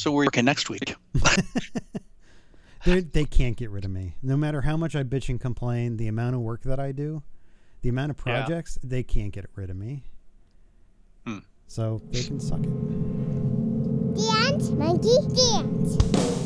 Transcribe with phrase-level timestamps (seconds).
[0.00, 0.94] So we're working next week.
[2.86, 4.14] They they can't get rid of me.
[4.22, 7.22] No matter how much I bitch and complain, the amount of work that I do,
[7.82, 8.40] the amount of Yeah.
[8.46, 10.02] projects, they can't get rid of me.
[11.26, 11.40] Hmm.
[11.66, 14.14] So they can suck it.
[14.16, 16.39] Dance, monkey, dance.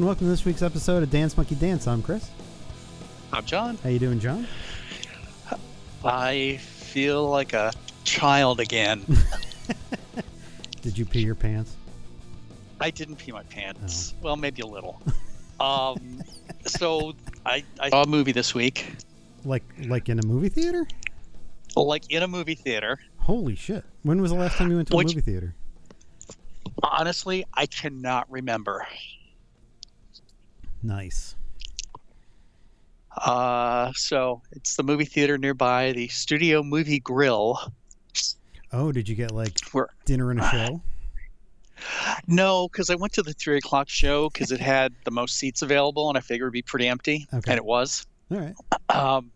[0.00, 1.86] And welcome to this week's episode of Dance Monkey Dance.
[1.86, 2.30] I'm Chris.
[3.34, 3.76] I'm John.
[3.82, 4.46] How you doing, John?
[6.02, 7.70] I feel like a
[8.04, 9.04] child again.
[10.80, 11.76] Did you pee your pants?
[12.80, 14.14] I didn't pee my pants.
[14.22, 15.02] Well, maybe a little.
[15.60, 16.22] Um,
[16.64, 17.12] so
[17.44, 18.94] I, I saw a movie this week,
[19.44, 20.86] Like like in a movie theater?
[21.76, 22.98] like in a movie theater.
[23.18, 23.84] Holy shit!
[24.02, 25.54] When was the last time you went to a movie theater?
[26.82, 28.86] Honestly, I cannot remember.
[30.82, 31.34] Nice.
[33.16, 37.58] Uh, so it's the movie theater nearby, the Studio Movie Grill.
[38.72, 40.82] Oh, did you get like Where dinner and a show?
[42.26, 45.62] no, because I went to the three o'clock show because it had the most seats
[45.62, 47.50] available, and I figured it'd be pretty empty, Okay.
[47.52, 48.06] and it was.
[48.30, 48.54] All right.
[48.90, 49.30] Um,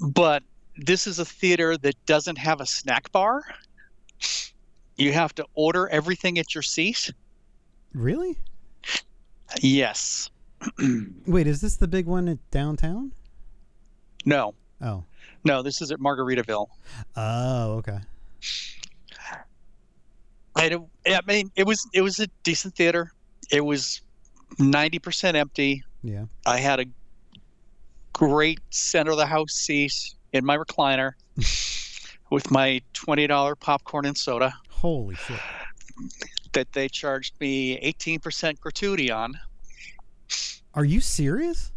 [0.00, 0.42] but
[0.76, 3.42] this is a theater that doesn't have a snack bar.
[4.96, 7.12] You have to order everything at your seat.
[7.92, 8.36] Really?
[9.60, 10.30] Yes.
[11.26, 13.12] Wait, is this the big one at downtown?
[14.24, 15.04] no, Oh.
[15.44, 16.66] no, this is at Margaritaville.
[17.16, 17.98] Oh, okay.
[20.56, 23.12] It, I mean, it was it was a decent theater.
[23.50, 24.00] It was
[24.58, 25.82] ninety percent empty.
[26.02, 26.24] Yeah.
[26.46, 26.84] I had a
[28.12, 29.92] great center of the house seat
[30.32, 31.12] in my recliner
[32.30, 35.40] with my twenty dollar popcorn and soda Holy shit.
[36.54, 39.38] That they charged me eighteen percent gratuity on.
[40.74, 41.70] Are you serious?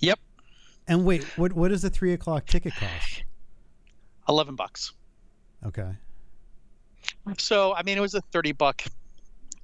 [0.00, 0.18] Yep,
[0.88, 3.24] And wait, what what does a three o'clock ticket cost?
[4.28, 4.92] eleven bucks.
[5.66, 5.90] Okay.
[7.38, 8.82] So I mean, it was a thirty buck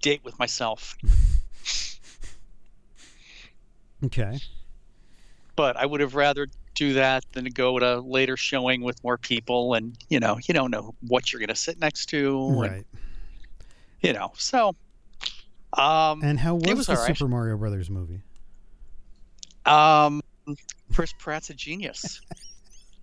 [0.03, 0.97] date with myself,
[4.04, 4.38] Okay.
[5.56, 9.03] but I would have rather do that than to go to a later showing with
[9.03, 12.47] more people, and you know, you don't know what you're going to sit next to,
[12.48, 12.87] and, Right.
[14.01, 14.33] You know.
[14.37, 14.75] So,
[15.73, 17.17] um, And how was, was the right.
[17.17, 18.21] Super Mario Brothers movie?
[19.65, 20.23] Um,
[20.95, 22.21] Chris Pratt's a genius.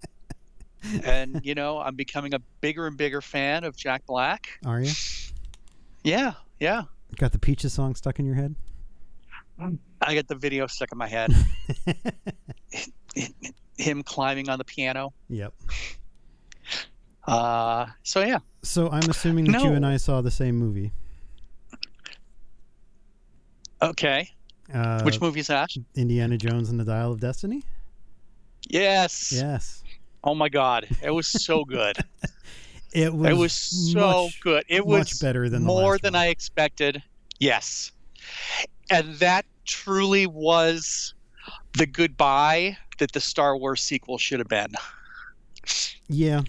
[1.03, 4.59] and, you know, I'm becoming a bigger and bigger fan of Jack Black.
[4.65, 4.91] Are you?
[6.03, 6.83] Yeah, yeah.
[7.17, 8.55] Got the Peaches song stuck in your head?
[10.01, 11.31] I got the video stuck in my head.
[13.77, 15.13] Him climbing on the piano.
[15.29, 15.53] Yep.
[17.25, 18.39] Uh, so, yeah.
[18.63, 20.91] So I'm assuming that you and I saw the same movie.
[23.81, 24.29] Okay.
[24.73, 25.69] Uh, Which movie is that?
[25.95, 27.63] Indiana Jones and the Dial of Destiny?
[28.69, 29.31] Yes.
[29.35, 29.83] Yes.
[30.23, 30.87] Oh, my God.
[31.01, 31.97] It was so good.
[32.93, 34.63] It was it was so much, good.
[34.67, 36.21] It was much better than the more than one.
[36.21, 37.01] I expected.
[37.39, 37.91] Yes.
[38.91, 41.15] And that truly was
[41.75, 44.73] the goodbye that the Star Wars sequel should have been.
[46.07, 46.41] Yeah.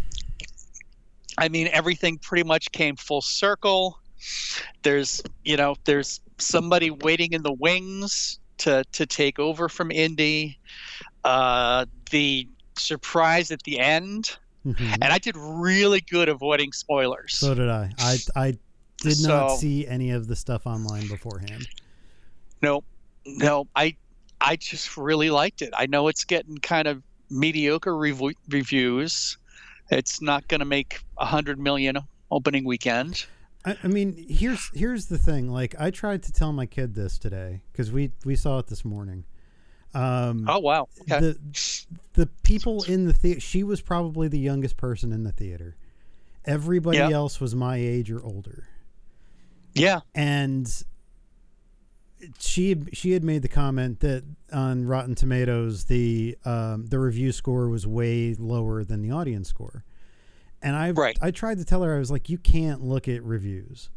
[1.39, 3.99] I mean, everything pretty much came full circle.
[4.83, 10.59] There's, you know, there's somebody waiting in the wings to to take over from Indy.
[11.25, 12.47] Uh, the
[12.77, 14.37] surprise at the end,
[14.67, 14.93] Mhm.
[14.95, 17.37] and I did really good avoiding spoilers.
[17.37, 17.93] So did I.
[17.99, 18.59] I I
[18.99, 21.67] did not see any of the stuff online beforehand.
[22.63, 22.83] No,
[23.27, 23.97] no, I
[24.41, 25.73] I just really liked it.
[25.77, 29.37] I know it's getting kind of mediocre rev- reviews.
[29.91, 31.99] It's not going to make a hundred million
[32.31, 33.27] opening weekend.
[33.65, 35.51] I, I mean, here's here's the thing.
[35.51, 38.85] Like, I tried to tell my kid this today because we we saw it this
[38.85, 39.25] morning.
[39.95, 43.41] Um, Oh wow, okay, the the people in the theater.
[43.41, 45.77] She was probably the youngest person in the theater.
[46.45, 47.11] Everybody Yeah.
[47.11, 48.69] else was my age or older,
[49.73, 50.67] yeah, and
[52.39, 57.33] she had- she had made the comment that on Rotten Tomatoes the um, the review
[57.33, 59.85] score was way lower than the audience score,
[60.63, 61.19] and I Right.
[61.21, 63.91] I tried to tell her I was like, you can't look at reviews.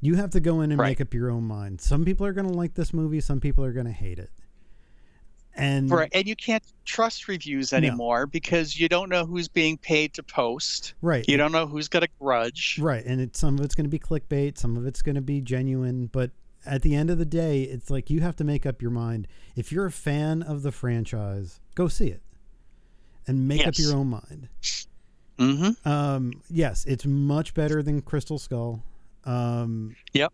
[0.00, 0.88] You have to go in and Right.
[0.90, 1.80] make up your own mind.
[1.80, 3.20] Some people are going to like this movie.
[3.20, 4.30] Some people are going to hate it.
[5.56, 7.78] and Right, and you can't trust reviews No.
[7.78, 10.94] anymore because you don't know who's being paid to post.
[11.00, 12.78] right, You don't know who's got a grudge.
[12.80, 15.20] right, and it's some of it's going to be clickbait, some of it's going to
[15.20, 16.32] be genuine, but
[16.66, 19.26] at the end of the day, it's like you have to make up your mind.
[19.56, 22.22] If you're a fan of the franchise, go see it
[23.26, 24.48] and make up your own mind.
[25.38, 25.88] Mm-hmm.
[25.88, 28.82] Um, yes, it's much better than Crystal Skull.
[29.24, 30.32] Um, Yep.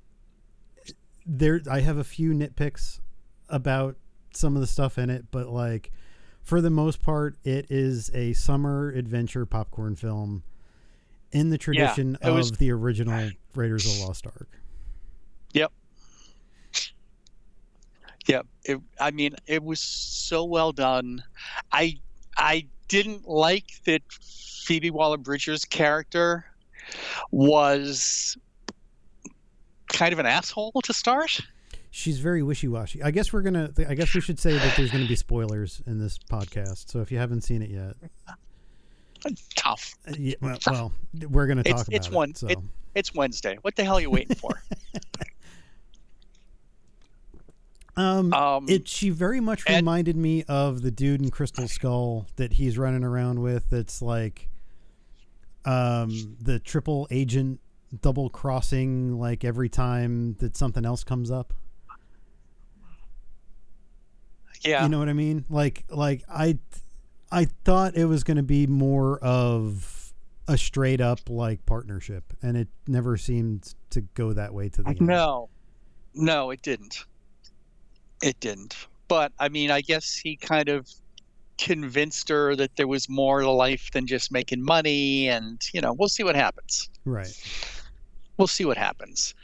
[1.27, 3.00] There, I have a few nitpicks
[3.49, 3.97] about
[4.33, 5.91] some of the stuff in it, but like
[6.43, 10.43] for the most part, it is a summer adventure popcorn film
[11.33, 14.49] in the tradition it was- of the original Raiders of the Lost Ark.
[15.53, 15.73] Yep.
[18.27, 18.47] Yep.
[18.65, 21.23] It, I mean, it was so well done.
[21.73, 21.99] I
[22.37, 26.45] I didn't like that Phoebe Waller-Bridge's character
[27.31, 28.37] was
[29.89, 31.41] kind of an asshole to start.
[31.93, 33.03] She's very wishy-washy.
[33.03, 33.71] I guess we're gonna.
[33.89, 36.89] I guess we should say that there's going to be spoilers in this podcast.
[36.91, 37.97] So if you haven't seen it yet,
[39.57, 39.97] Tough.
[40.09, 40.93] uh, yeah, well, well,
[41.29, 42.13] we're going to talk It's- about it's it.
[42.13, 42.47] one- So.
[42.49, 42.59] it-
[42.95, 43.57] It's Wednesday.
[43.63, 44.63] What the hell are you waiting for?
[47.97, 52.27] um, Um, it she very much and- reminded me of the dude in Crystal Skull
[52.37, 53.69] that he's running around with.
[53.71, 54.49] That's like,
[55.65, 57.61] um, the triple agent
[58.01, 59.19] double crossing.
[59.19, 61.53] Like every time that something else comes up.
[64.63, 64.83] yeah.
[64.83, 65.45] You know what I mean?
[65.49, 66.59] Like like I
[67.33, 70.13] I thought it was going to be more of
[70.49, 74.89] a straight up like partnership and it never seemed to go that way to the
[74.91, 75.01] end.
[75.01, 75.49] No,
[76.15, 77.05] no, it didn't.
[78.23, 78.87] It didn't.
[79.09, 80.89] But I mean, I guess he kind of
[81.59, 85.93] convinced her that there was more to life than just making money, and you know,
[85.93, 86.89] we'll see what happens.
[87.05, 87.33] Right.
[88.37, 89.35] We'll see what happens.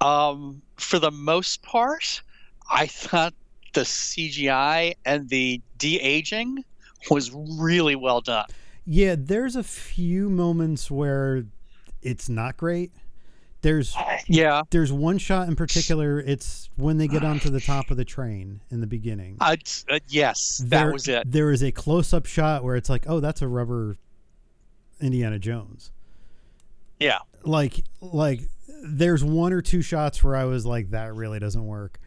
[0.00, 2.22] Um, for the most part,
[2.70, 3.34] I thought
[3.72, 6.64] the CGI and the de aging
[7.10, 8.46] was really well done.
[8.84, 11.44] Yeah, there's a few moments where
[12.02, 12.92] it's not great.
[13.62, 16.20] There's Yeah, there's one shot in particular.
[16.20, 19.36] It's when they get onto the top of the train in the beginning.
[19.40, 19.56] uh,
[19.88, 21.30] uh, yes, that There- was it.
[21.30, 23.96] There is a close up shot where it's like, oh, that's a rubber
[25.00, 25.92] Indiana Jones.
[27.00, 28.40] Yeah, like like
[28.84, 31.98] there's one or two shots where I was like that really doesn't work.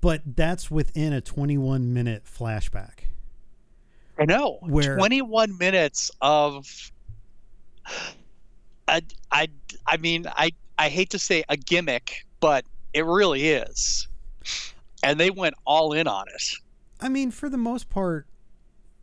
[0.00, 3.04] But that's within a 21 minute flashback.
[4.18, 4.58] I know.
[4.62, 6.90] Where- 21 minutes of
[8.88, 9.00] I,
[9.30, 9.48] I,
[9.86, 14.08] I mean, I, I hate to say a gimmick, but it really is.
[15.02, 16.42] And they went all in on it.
[17.00, 18.26] I mean, for the most part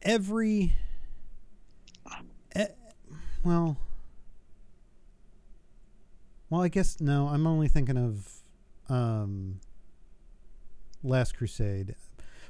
[0.02, 0.74] every
[2.56, 2.68] eh,
[3.44, 3.78] well
[6.50, 8.28] well, I guess no, I'm only thinking of
[8.90, 9.60] um
[11.04, 11.96] Last Crusade.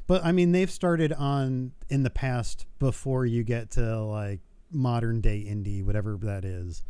[0.07, 4.39] But I mean, they've started on in the past before you get to like
[4.71, 6.83] modern day indie, whatever that is.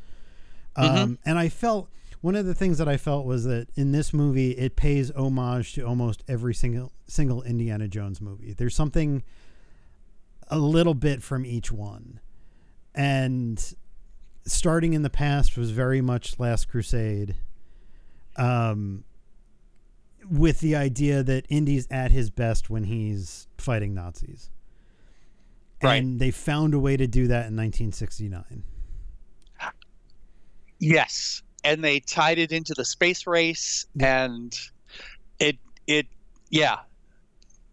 [0.76, 1.90] Um, and I felt
[2.22, 5.74] one of the things that I felt was that in this movie, it pays homage
[5.74, 8.54] to almost every single single Indiana Jones movie.
[8.54, 9.24] There's something
[10.48, 12.20] a little bit from each one,
[12.94, 13.74] and
[14.46, 17.36] starting in the past was very much Last Crusade.
[18.36, 19.04] Um,
[20.30, 24.52] with the idea that Indy's at his best when he's fighting Nazis.
[25.82, 25.96] Right.
[25.96, 28.64] And they found a way to do that in 1969.
[30.80, 31.42] Yes.
[31.64, 34.58] And they tied it into the space race and
[35.40, 36.08] it, it,
[36.50, 36.78] yeah,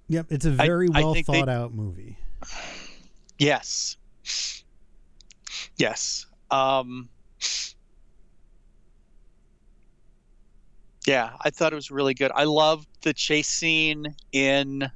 [0.08, 2.16] Yep, it's a very I well they- thought out movie.
[3.38, 3.96] yes.
[5.76, 6.26] Yes.
[6.50, 7.08] Um,
[11.06, 12.30] yeah, I thought it was really good.
[12.34, 14.90] I loved the chase scene in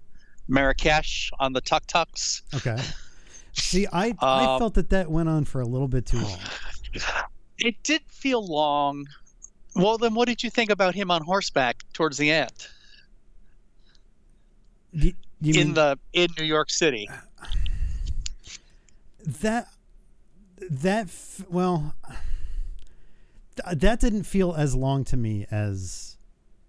[0.48, 2.42] Marrakesh on the tuk tuks.
[2.54, 2.80] Okay.
[3.52, 6.38] See, I I Um, felt that that went on for a little bit too long.
[7.60, 9.06] It did feel long.
[9.74, 12.50] Well, then what did you think about him on horseback towards the end
[14.96, 17.08] Do, you in mean the in New York City?
[19.24, 19.68] that
[20.70, 21.08] that
[21.48, 21.94] well
[23.72, 26.16] that didn't feel as long to me as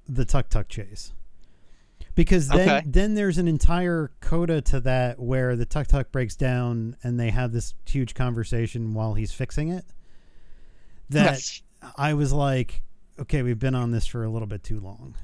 [0.07, 1.13] the tuk tuk chase
[2.13, 2.83] because then Okay.
[2.85, 7.29] then there's an entire coda to that where the tuk tuk breaks down and they
[7.31, 9.85] have this huge conversation while he's fixing it
[11.11, 11.61] that Yes.
[11.95, 12.81] I was like,
[13.19, 15.15] okay, we've been on this for a little bit too long.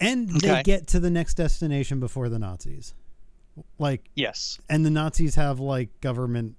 [0.00, 2.94] And they get to the next destination before the Nazis.
[3.78, 4.58] Like, Yes.
[4.68, 6.56] and the Nazis have like government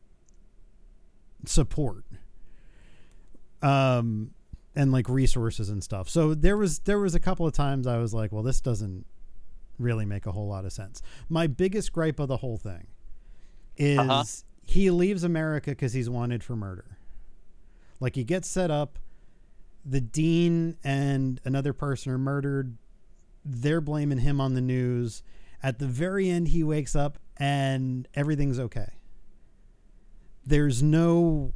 [1.45, 2.03] support.
[3.61, 4.31] Um
[4.75, 6.07] and like resources and stuff.
[6.09, 9.05] So there was there was a couple of times I was like, well, this doesn't
[9.77, 11.01] really make a whole lot of sense.
[11.29, 12.87] My biggest gripe of the whole thing
[13.77, 14.23] is Uh-huh.
[14.65, 16.97] he leaves America because he's wanted for murder.
[17.99, 18.99] Like he gets set up,
[19.85, 22.77] the dean and another person are murdered.
[23.43, 25.23] They're blaming him on the news.
[25.61, 28.93] At the very end, he wakes up and everything's okay.
[30.45, 31.53] There's no,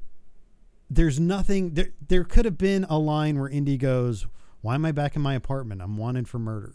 [0.89, 1.73] there's nothing.
[1.73, 4.27] There, there could have been a line where Indy goes,
[4.61, 5.81] "Why am I back in my apartment?
[5.81, 6.73] I'm wanted for murder."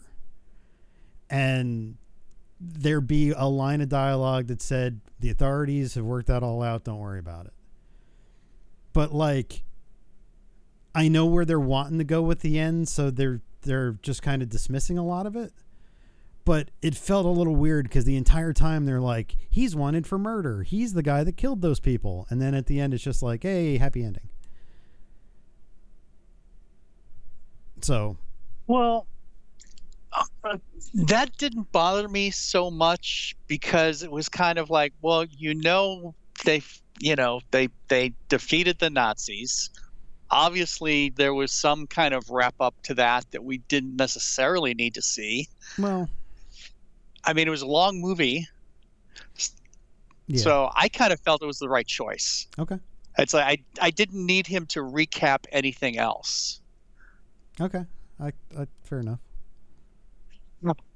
[1.29, 1.97] And
[2.59, 6.83] there be a line of dialogue that said, "The authorities have worked that all out.
[6.83, 7.53] Don't worry about it."
[8.93, 9.63] But like,
[10.95, 14.41] I know where they're wanting to go with the end, so they're they're just kind
[14.41, 15.53] of dismissing a lot of it.
[16.45, 20.17] But it felt a little weird because the entire time they're like, "He's wanted for
[20.17, 20.63] murder.
[20.63, 23.43] He's the guy that killed those people," and then at the end, it's just like,
[23.43, 24.29] "Hey, happy ending."
[27.81, 28.17] So
[28.67, 29.07] Well,
[30.43, 30.57] uh,
[30.93, 36.15] that didn't bother me so much because it was kind of like, well, you know,
[36.45, 36.61] they,
[36.99, 39.69] you know, they they defeated the Nazis.
[40.31, 44.93] Obviously, there was some kind of wrap up to that that we didn't necessarily need
[44.93, 45.47] to see.
[45.77, 46.07] well,
[47.23, 48.47] I mean, it was a long movie,
[50.27, 50.41] yeah.
[50.41, 52.47] so I kind of felt it was the right choice.
[52.59, 52.77] okay,
[53.17, 56.61] It's like I I didn't need him to recap anything else.
[57.59, 57.85] okay,
[58.19, 58.27] I,
[58.57, 59.19] I fair enough.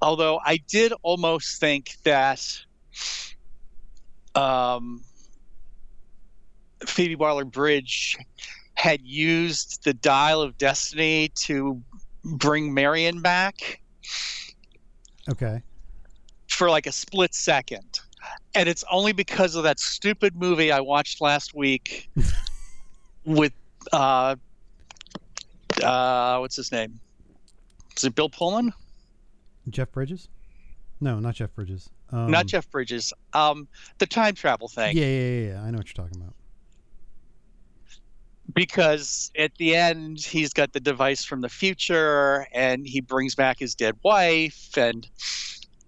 [0.01, 2.45] Although I did almost think that
[4.35, 5.01] um,
[6.87, 8.17] Phoebe Waller Bridge
[8.75, 11.81] had used the dial of destiny to
[12.23, 13.79] bring Marion back
[15.29, 15.61] Okay,
[16.49, 17.99] for like a split second.
[18.55, 22.09] And it's only because of that stupid movie I watched last week
[23.25, 23.53] with
[23.91, 24.35] uh
[25.81, 26.99] uh what's his name?
[27.95, 28.73] Is it Bill Pullman?
[29.69, 30.27] Jeff Bridges?
[30.99, 31.89] No, not Jeff Bridges.
[32.11, 33.13] Um, Not Jeff Bridges.
[33.33, 34.95] Um the time travel thing.
[34.97, 35.61] Yeah, yeah, yeah, yeah.
[35.63, 36.33] I know what you're talking about.
[38.53, 43.59] Because at the end he's got the device from the future and he brings back
[43.59, 45.07] his dead wife and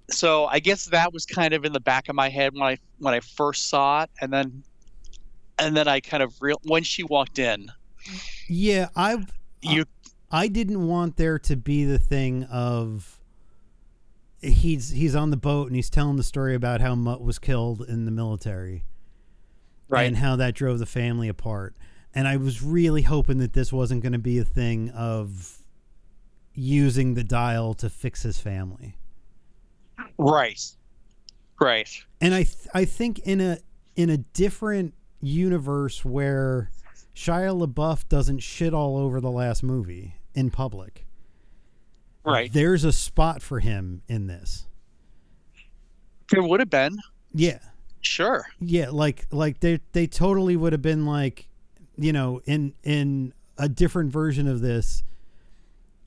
[0.10, 2.78] so i guess that was kind of in the back of my head when i
[3.00, 4.64] when i first saw it and then
[5.60, 7.72] and then i kind of real when she walked in
[8.48, 9.26] Yeah, I
[9.62, 9.86] you
[10.32, 13.20] I didn't want there to be the thing of
[14.42, 17.82] he's he's on the boat and he's telling the story about how Mutt was killed
[17.82, 18.84] in the military.
[19.88, 21.76] right and how that drove the family apart.
[22.16, 25.58] And I was really hoping that this wasn't going to be a thing of
[26.54, 28.98] using the dial to fix his family.
[30.18, 30.62] right
[31.60, 31.90] right
[32.22, 33.58] And I th- I think in a
[33.96, 36.70] in a different universe where
[37.16, 41.06] Shia LaBeouf doesn't shit all over the last movie in public.
[42.24, 44.68] right There's a spot for him in this.
[46.32, 46.98] there would have been
[47.34, 47.60] Yeah.
[48.02, 51.48] sure Yeah, like like they they totally would have been like,
[51.98, 55.04] you know, in in a different version of this.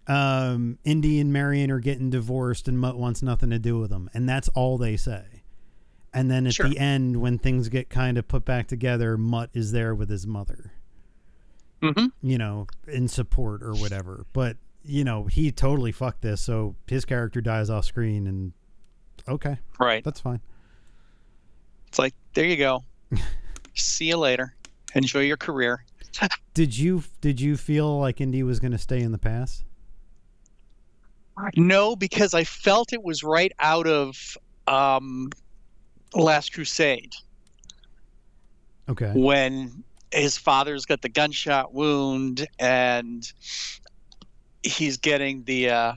[0.07, 4.09] Um, Indy and Marion are getting divorced, and Mutt wants nothing to do with them,
[4.15, 5.43] and that's all they say.
[6.15, 6.67] And then at Sure.
[6.69, 10.27] the end, when things get kind of put back together, Mutt is there with his
[10.27, 10.73] mother,
[11.83, 14.25] hmm you know, in support or whatever.
[14.33, 18.53] But you know, he totally fucked this, so his character dies off screen, and
[19.29, 20.41] okay, right that's fine.
[21.89, 22.83] it's like there you go
[23.75, 24.55] see you later
[24.95, 25.85] enjoy your career
[26.55, 29.65] Did you did you feel like Indy was going to stay in the past?
[31.57, 35.31] No, because I felt it was right out of um,
[36.15, 37.13] Last Crusade
[38.89, 39.13] Okay.
[39.15, 43.31] when his father's got the gunshot wound and
[44.63, 45.93] he's getting the uh,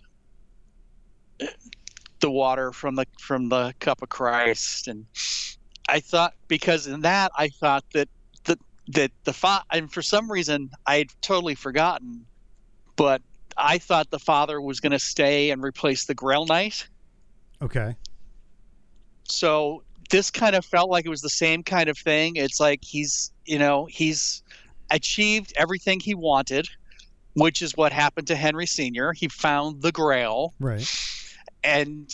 [2.19, 5.05] the water from the from the cup of Christ, and
[5.89, 8.09] I thought because in that I thought that
[8.89, 12.25] that the fa- and for some reason I had totally forgotten,
[12.95, 13.21] but
[13.57, 16.87] I thought the father was going to stay and replace the Grail Knight.
[17.61, 17.95] Okay.
[19.23, 22.35] So this kind of felt like it was the same kind of thing.
[22.35, 24.43] It's like he's, you know, he's
[24.89, 26.67] achieved everything he wanted,
[27.35, 29.13] which is what happened to Henry Sr.
[29.13, 30.89] He found the Grail Right.
[31.63, 32.09] and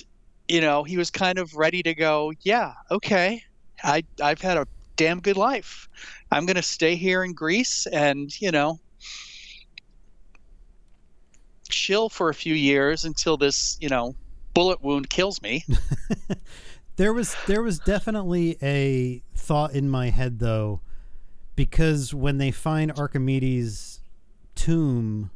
[0.47, 3.41] you know, he was kind of ready to go, yeah, okay.
[3.83, 4.65] I I've had a
[4.97, 5.87] damn good life.
[6.31, 8.79] I'm going to stay here in Greece and, you know,
[11.69, 14.15] chill for a few years until this, you know,
[14.53, 15.63] bullet wound kills me.
[16.97, 20.81] There was there was definitely a thought in my head though,
[21.55, 23.99] because when they find Archimedes'
[24.55, 25.29] tomb,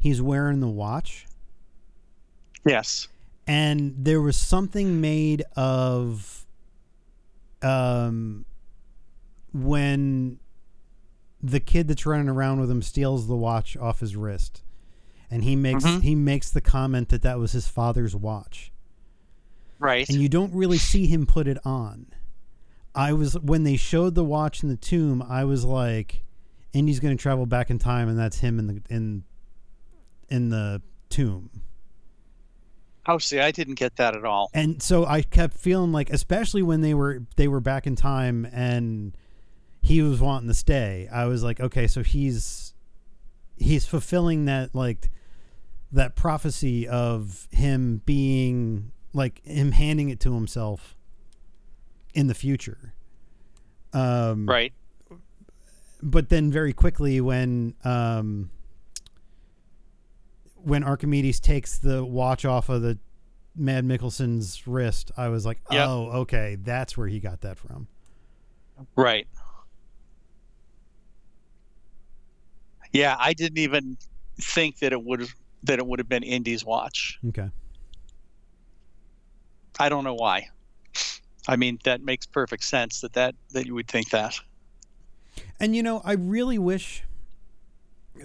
[0.00, 1.26] he's wearing the watch,
[2.64, 3.06] yes.
[3.46, 6.44] and there was something made of
[7.62, 8.44] um
[9.52, 10.38] when
[11.42, 14.62] the kid that's running around with him steals the watch off his wrist
[15.30, 16.02] and he makes Mhm.
[16.02, 18.70] he makes the comment that that was his father's watch
[19.78, 20.08] Right.
[20.08, 22.06] and you don't really see him put it on
[22.94, 26.22] i was when they showed the watch in the tomb i was like
[26.72, 29.24] indy's going to travel back in time and that's him in the in
[30.28, 31.50] in the tomb
[33.04, 34.48] oh, see, I didn't get that at all.
[34.54, 38.46] and so I kept feeling like, especially when they were they were back in time
[38.52, 39.16] and
[39.82, 41.08] he was wanting to stay.
[41.12, 42.72] I was like, okay, so he's
[43.56, 45.10] he's fulfilling that like
[45.90, 50.96] that prophecy of him being like him handing it to himself
[52.14, 52.94] in the future.
[53.92, 54.72] Um, Right.
[56.02, 58.50] but then very quickly when um
[60.56, 62.98] when Archimedes takes the watch off of the
[63.56, 65.88] Mads Mikkelsen's wrist, I was like, Yep.
[65.88, 67.88] "Oh, okay, that's where he got that from."
[68.96, 69.26] Right.
[72.92, 73.96] Yeah, I didn't even
[74.40, 75.26] think that it would
[75.64, 77.18] that it would have been Indy's watch.
[77.28, 77.48] Okay.
[79.78, 80.48] I don't know why.
[81.48, 84.38] I mean, that makes perfect sense that that, that you would think that.
[85.58, 87.04] And you know, I really wish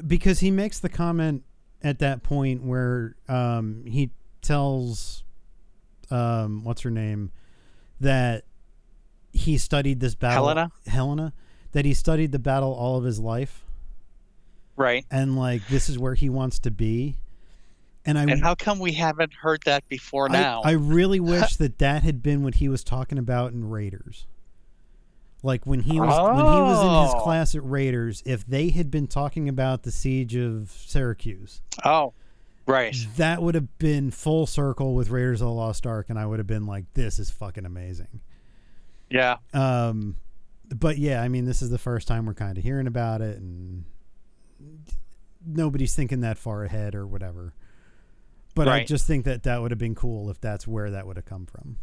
[0.06, 1.44] because he makes the comment
[1.82, 4.10] at that point where um, he
[4.42, 5.24] tells
[6.12, 7.32] um, what's her name
[8.00, 8.44] that
[9.32, 10.72] he studied this battle Helena?
[10.88, 11.34] Helena
[11.72, 13.64] that he studied the battle all of his life
[14.78, 15.06] Right.
[15.12, 17.18] and like this is where he wants to be.
[18.06, 20.62] And I And how come we haven't heard that before now?
[20.64, 24.28] I really wish that that had been what he was talking about in Raiders.
[25.44, 27.24] Like when he was when he was in his Oh.
[27.24, 32.14] class at Raiders, if they had been talking about the siege of Syracuse, oh,
[32.66, 32.96] right.
[33.18, 36.40] that would have been full circle with Raiders of the Lost Ark, and I would
[36.40, 38.22] have been like, "This is fucking amazing."
[39.10, 39.38] Yeah.
[39.54, 40.16] Um,
[40.74, 43.38] but yeah, I mean, this is the first time we're kind of hearing about it,
[43.38, 43.86] and
[45.46, 47.54] nobody's thinking that far ahead or whatever.
[48.56, 51.16] But I just think that that would have been cool if that's where that would
[51.16, 51.78] have come from.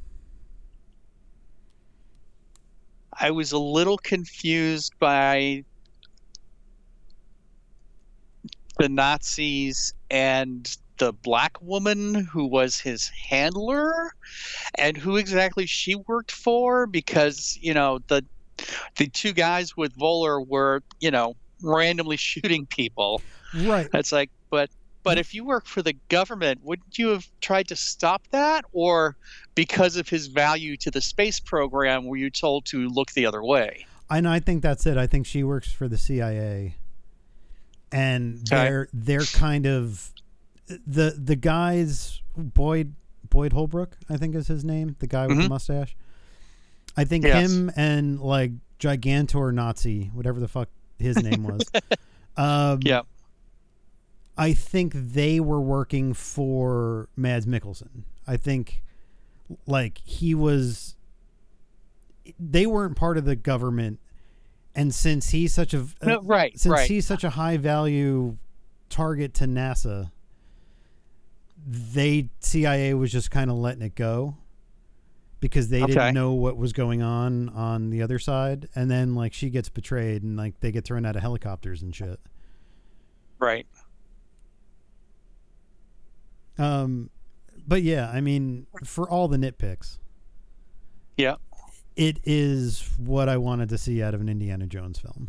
[3.12, 5.64] I was a little confused by
[8.78, 14.12] the Nazis and the black woman who was his handler
[14.76, 18.24] and who exactly she worked for because, you know, the
[18.96, 21.34] the two guys with Voller were, you know,
[21.64, 23.20] randomly shooting people.
[23.54, 23.88] Right.
[23.94, 24.70] It's like, but
[25.02, 28.64] but if you work for the government, wouldn't you have tried to stop that?
[28.72, 29.16] Or
[29.54, 33.42] because of his value to the space program, were you told to look the other
[33.44, 33.84] way?
[34.10, 34.96] And I think that's it.
[34.96, 36.76] I think she works for the CIA,
[37.92, 40.12] and they're they're kind of
[40.86, 42.94] the the guys Boyd
[43.30, 45.48] Boyd Holbrook, I think is his name, the guy with the Mhm.
[45.48, 45.96] mustache.
[46.96, 47.50] I think Yes.
[47.50, 51.62] him and like Gigantor Nazi, whatever the fuck his name was.
[52.36, 53.02] um, Yeah.
[54.36, 58.02] I think they were working for Mads Mikkelsen.
[58.26, 58.82] I think
[59.66, 60.96] like he was
[62.40, 64.00] they weren't part of the government
[64.74, 66.88] and since he's such a No, right, since right.
[66.88, 68.36] he's such a high value
[68.88, 70.10] target to NASA
[71.66, 74.36] they CIA was just kind of letting it go
[75.50, 75.92] because they Okay.
[75.92, 79.68] didn't know what was going on on the other side and then like she gets
[79.68, 82.18] betrayed and like they get thrown out of helicopters and shit
[83.38, 83.66] Right.
[86.56, 87.10] Um,
[87.66, 89.98] but yeah, I mean, for all the nitpicks,
[91.16, 91.36] Yeah.
[91.96, 95.28] it is what I wanted to see out of an Indiana Jones film.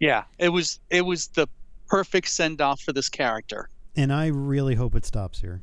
[0.00, 0.24] Yeah.
[0.38, 1.46] It was it was the
[1.86, 3.68] perfect send off for this character.
[3.94, 5.62] And I really hope it stops here.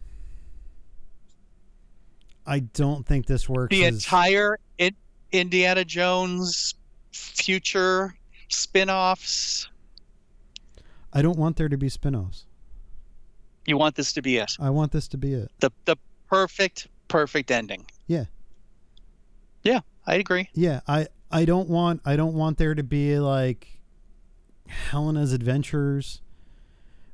[2.51, 3.73] I don't think this works.
[3.73, 4.93] The as- entire in,
[5.31, 6.75] Indiana Jones
[7.13, 8.13] future
[8.49, 9.69] spin-offs.
[11.13, 12.45] I don't want there to be spin-offs.
[13.65, 14.51] You want this to be it.
[14.59, 15.49] I want this to be it.
[15.59, 15.95] The the
[16.27, 17.85] perfect perfect ending.
[18.07, 18.25] Yeah.
[19.63, 20.49] Yeah, I agree.
[20.53, 23.79] Yeah, I I don't want I don't want there to be like
[24.67, 26.21] Helena's adventures.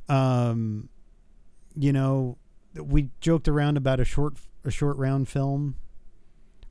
[0.10, 0.90] Um
[1.76, 2.38] you know,
[2.74, 5.76] we joked around about a short a short round film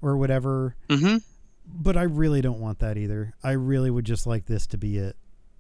[0.03, 1.23] or whatever, Mhm.
[1.67, 3.35] but I really don't want that either.
[3.43, 5.17] I really would just like this to be it.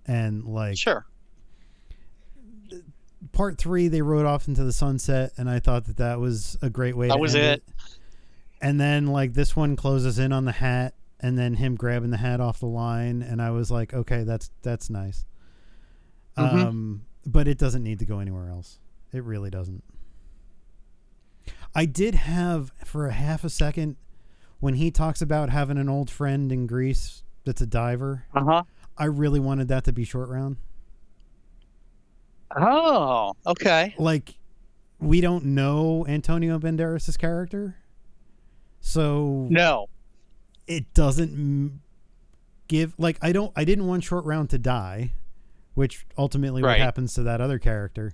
[0.06, 1.04] And like Sure.
[3.32, 6.70] part 3 they rode off into the sunset and I thought that that was a
[6.70, 7.64] great way That to was end it.
[8.60, 12.16] And then like this one closes in on the hat and then him grabbing the
[12.18, 15.24] hat off the line and I was like, okay, that's that's nice.
[16.36, 16.66] Mhm.
[16.66, 18.78] Um but it doesn't need to go anywhere else.
[19.12, 19.82] It really doesn't.
[21.76, 23.96] I did have for a half a second
[24.60, 28.24] when he talks about having an old friend in Greece that's a diver.
[28.34, 28.62] Uh huh.
[28.96, 30.56] I really wanted that to be short round.
[32.56, 33.94] Oh, okay.
[33.98, 34.38] Like
[34.98, 37.76] we don't know Antonio Banderas' character.
[38.80, 39.88] So No.
[40.66, 41.80] it doesn't
[42.68, 45.12] give like I don't I didn't want short round to die,
[45.74, 46.72] which ultimately Right.
[46.72, 48.12] what happens to that other character.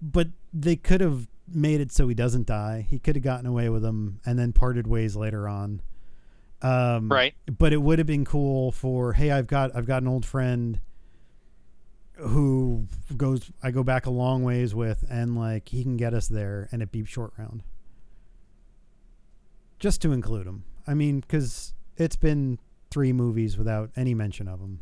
[0.00, 2.86] But they could have made it so he doesn't die.
[2.88, 5.82] He could have gotten away with them and then parted ways later on.
[6.62, 7.34] Um, Right.
[7.58, 10.80] But it would have been cool for hey, I've got I've got an old friend
[12.16, 12.86] who
[13.16, 16.68] goes I go back a long ways with and like he can get us there
[16.70, 17.62] and it be short round.
[19.78, 20.64] Just to include him.
[20.86, 22.58] I mean, because it's been
[22.90, 24.80] three movies without any mention of him.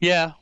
[0.00, 0.32] Yeah.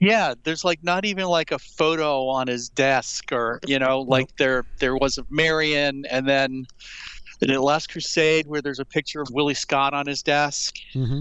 [0.00, 4.36] Yeah, there's like not even like a photo on his desk or you know, like
[4.36, 6.66] there there was of Marion and then
[7.40, 10.76] in the Last Crusade where there's a picture of Willie Scott on his desk.
[10.94, 11.20] Mm-hmm.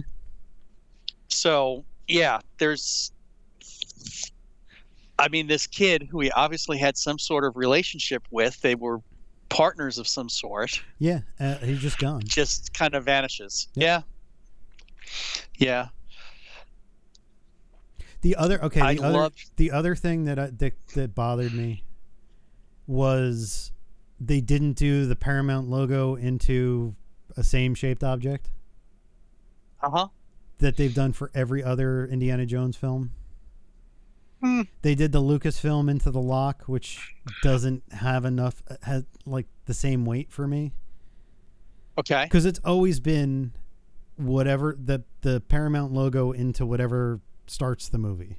[1.27, 3.11] So yeah, there's
[5.19, 8.99] I mean this kid who he obviously had some sort of relationship with, they were
[9.49, 10.81] partners of some sort.
[10.99, 12.21] Yeah, uh, he's just gone.
[12.23, 13.67] just kind of vanishes.
[13.75, 13.83] Yep.
[13.83, 14.01] Yeah.
[15.57, 15.87] Yeah.
[18.23, 21.53] The other okay, I the other love the other thing that I, that that bothered
[21.53, 21.83] me
[22.87, 23.71] was
[24.19, 26.95] they didn't do the Paramount logo into
[27.35, 28.49] a same shaped object
[29.81, 30.07] uh-huh.
[30.59, 33.11] that they've done for every other Indiana Jones film.
[34.41, 34.61] Hmm.
[34.81, 40.05] They did the Lucasfilm into the lock, which doesn't have enough has like the same
[40.05, 40.71] weight for me.
[41.97, 42.23] Okay.
[42.23, 43.51] because it's always been
[44.15, 48.37] whatever the the Paramount logo into whatever starts the movie.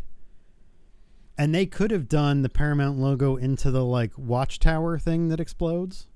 [1.37, 6.07] And they could have done the Paramount logo into the like watchtower thing that explodes,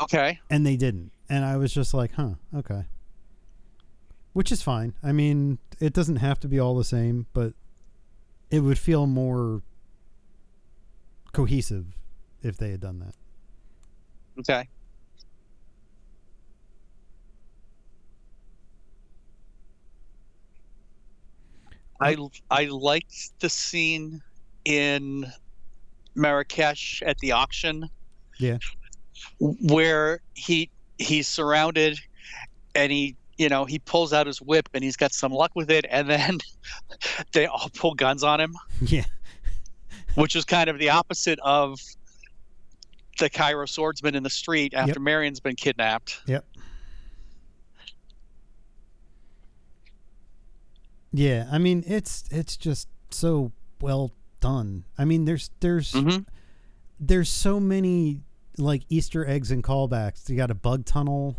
[0.00, 0.40] Okay.
[0.50, 1.12] and they didn't.
[1.28, 2.86] And I was just like, "Huh, okay."
[4.32, 4.94] Which is fine.
[5.02, 7.54] I mean, it doesn't have to be all the same, but
[8.50, 9.62] it would feel more
[11.32, 11.96] cohesive
[12.42, 13.14] if they had done that.
[14.40, 14.68] Okay.
[22.02, 22.16] I
[22.50, 24.22] I liked the scene
[24.64, 25.30] in
[26.14, 27.88] Marrakesh at the auction.
[28.38, 28.58] Yeah.
[29.38, 31.98] Where he he's surrounded
[32.74, 35.70] and he you know he pulls out his whip and he's got some luck with
[35.70, 36.38] it and then
[37.32, 39.04] they all pull guns on him Yeah.
[40.14, 41.78] which is kind of the opposite of
[43.18, 45.00] the Cairo swordsman in the street after Yep.
[45.00, 46.22] Marion's been kidnapped.
[46.26, 46.44] Yep.
[51.12, 54.84] Yeah, I mean it's it's just so well done.
[54.98, 56.22] I mean there's there's Mm-hmm.
[57.00, 58.20] there's so many
[58.58, 60.28] like Easter eggs and callbacks.
[60.28, 61.36] You got a bug tunnel.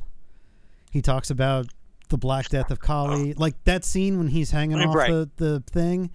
[0.91, 1.67] He talks about
[2.09, 3.33] the Black Death of Kali.
[3.33, 5.09] Like that scene when he's hanging off Right.
[5.09, 6.11] the, the thing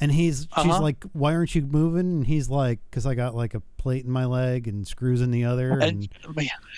[0.00, 0.80] and he's she's Uh-huh.
[0.80, 2.00] like, Why aren't you moving?
[2.06, 5.30] And he's like, Because I got like a plate in my leg and screws in
[5.30, 6.08] the other and And,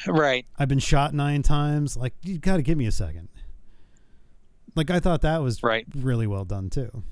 [0.09, 0.47] right.
[0.59, 1.97] I've been shot nine times.
[1.97, 3.29] Like, you got to give me a second.
[4.75, 5.87] Like, I thought that was Right.
[5.95, 7.03] really well done too.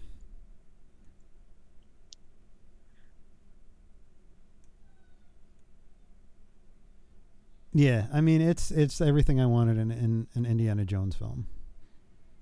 [7.75, 11.46] Yeah, I mean, it's it's everything I wanted in in an Indiana Jones film.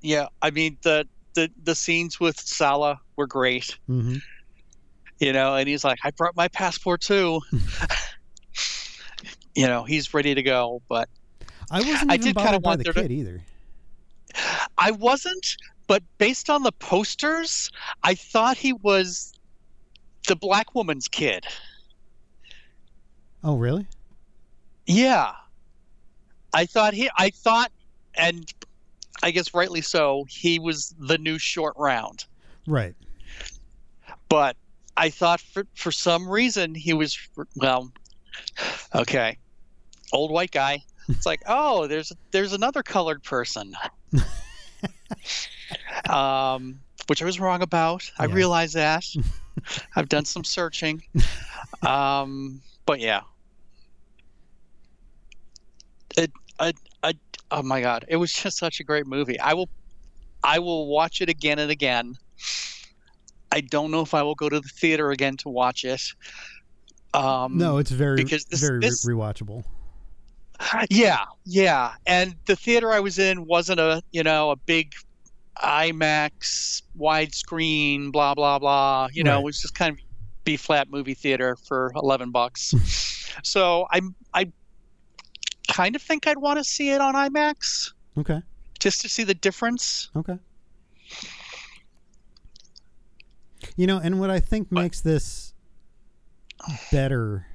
[0.00, 0.26] Yeah.
[0.42, 3.78] I mean the the the scenes with Sallah were great.
[3.86, 4.16] hmm
[5.20, 7.40] You know, and he's like, I brought my passport too.
[9.54, 11.08] you know, he's ready to go, but
[11.70, 13.42] I wasn't I even did kinda by want the there to- kid either.
[14.80, 15.56] I wasn't.
[15.86, 17.70] But based on the posters,
[18.02, 19.32] I thought he was
[20.26, 21.44] the black woman's kid.
[23.42, 23.86] Oh, really?
[24.86, 25.32] Yeah.
[26.52, 27.70] I thought he I thought
[28.14, 28.52] and
[29.22, 32.24] I guess rightly so, he was the new short round.
[32.66, 32.94] Right.
[34.28, 34.56] But
[34.96, 37.18] I thought for for some reason he was
[37.56, 37.90] well
[38.94, 39.38] okay.
[40.12, 40.82] Old white guy.
[41.08, 43.74] It's like, "Oh, there's there's another colored person."
[46.08, 48.08] um which I was wrong about.
[48.18, 49.04] I realize that.
[49.96, 51.02] I've done some searching.
[51.82, 53.22] Um but yeah.
[56.16, 57.14] It I, I
[57.50, 59.38] oh my god, it was just such a great movie.
[59.40, 59.68] I will
[60.44, 62.16] I will watch it again and again.
[63.52, 66.02] I don't know if I will go to the theater again to watch it.
[67.14, 69.64] Um No, it's very because this- very this- re- rewatchable.
[70.90, 71.92] Yeah, yeah.
[72.06, 74.92] And the theater I was in wasn't a, you know, a big
[75.62, 79.08] IMAX widescreen, blah blah blah.
[79.12, 79.40] You know, Right.
[79.40, 79.98] it was just kind of
[80.44, 82.74] B flat movie theater for eleven bucks.
[83.42, 84.50] so I'm I
[85.68, 88.42] kind of think I'd want to see it on IMAX Okay.
[88.78, 90.10] just to see the difference.
[90.16, 90.36] Okay.
[93.76, 95.52] You know, and what I think makes this
[96.90, 97.46] better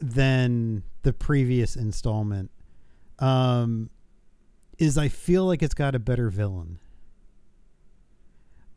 [0.00, 2.50] than the previous installment
[3.18, 3.90] um,
[4.78, 6.78] is I feel like it's got a better villain.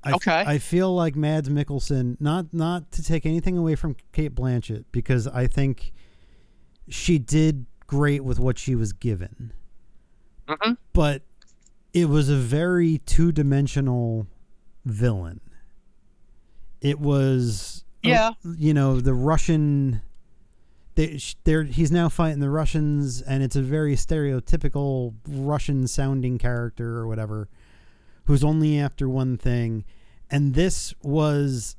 [0.04, 0.44] I f- Okay.
[0.48, 5.28] I feel like Mads Mikkelsen, not not to take anything away from Cate Blanchett, because
[5.28, 5.92] I think
[6.88, 9.52] she did great with what she was given
[10.48, 10.78] Mhm.
[10.94, 11.24] but
[11.94, 14.28] it was a very two-dimensional
[14.86, 15.40] villain.
[16.82, 18.32] It was, uh, Yeah.
[18.58, 20.02] you know, the Russian.
[21.44, 27.48] They're, he's now fighting the Russians, and it's a very stereotypical Russian-sounding character or whatever,
[28.26, 29.86] who's only after one thing.
[30.30, 31.76] And this was,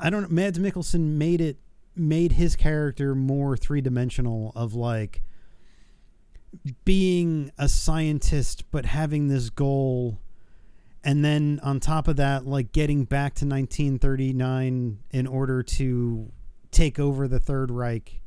[0.00, 0.28] I don't know.
[0.28, 1.58] Mads Mikkelsen made it
[1.94, 4.52] made his character more three-dimensional.
[4.56, 5.22] Of like,
[6.84, 10.18] being a scientist but having this goal
[11.04, 16.30] and then on top of that like getting back to 1939 in order to
[16.70, 18.20] take over the third reich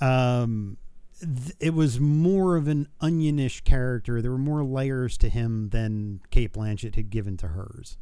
[0.00, 0.76] um
[1.20, 6.20] th- it was more of an onionish character there were more layers to him than
[6.30, 7.96] kate blanchett had given to hers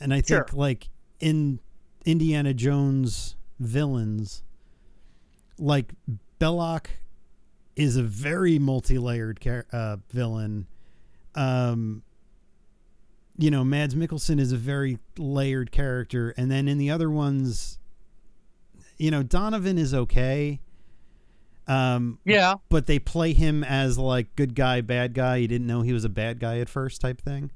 [0.00, 0.46] and i think Sure.
[0.52, 0.88] like
[1.20, 1.60] in
[2.04, 4.42] indiana jones villains
[5.58, 5.92] like
[6.40, 6.86] belloq
[7.76, 9.40] is a very multi-layered
[9.72, 10.66] uh, villain.
[11.34, 12.04] Um,
[13.36, 17.80] you know, Mads Mikkelsen is a very layered character, and then in the other ones,
[18.96, 20.60] you know, Donovan is okay.
[21.66, 22.54] Um, Yeah.
[22.68, 25.36] but they play him as like good guy, bad guy.
[25.36, 27.50] You didn't know he was a bad guy at first, type thing.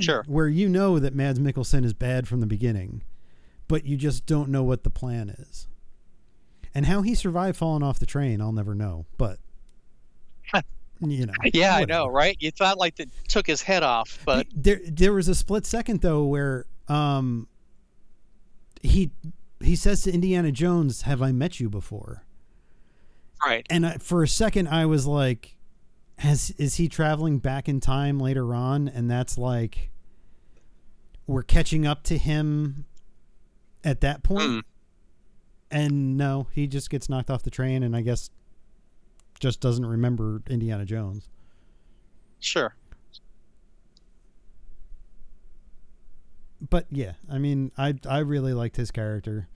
[0.00, 0.22] Sure.
[0.28, 3.02] Where you know that Mads Mikkelsen is bad from the beginning,
[3.66, 5.66] but you just don't know what the plan is.
[6.74, 9.06] And how he survived falling off the train, I'll never know.
[9.16, 9.38] But
[11.00, 12.36] you know, Yeah, I know, right?
[12.40, 16.02] You thought like they took his head off, but there there was a split second
[16.02, 17.48] though where um
[18.82, 19.10] he
[19.60, 22.22] he says to Indiana Jones, "Have I met you before?"
[23.44, 23.66] Right.
[23.70, 25.56] And I, for a second, I was like,
[26.18, 29.90] "Has is he traveling back in time later on?" And that's like
[31.26, 32.84] we're catching up to him
[33.84, 34.42] at that point.
[34.42, 34.58] Hmm.
[35.70, 38.30] And no, he just gets knocked off the train, and I guess
[39.38, 41.28] just doesn't remember Indiana Jones.
[42.40, 42.74] Sure.
[46.70, 49.48] But yeah, I mean, I I really liked his character.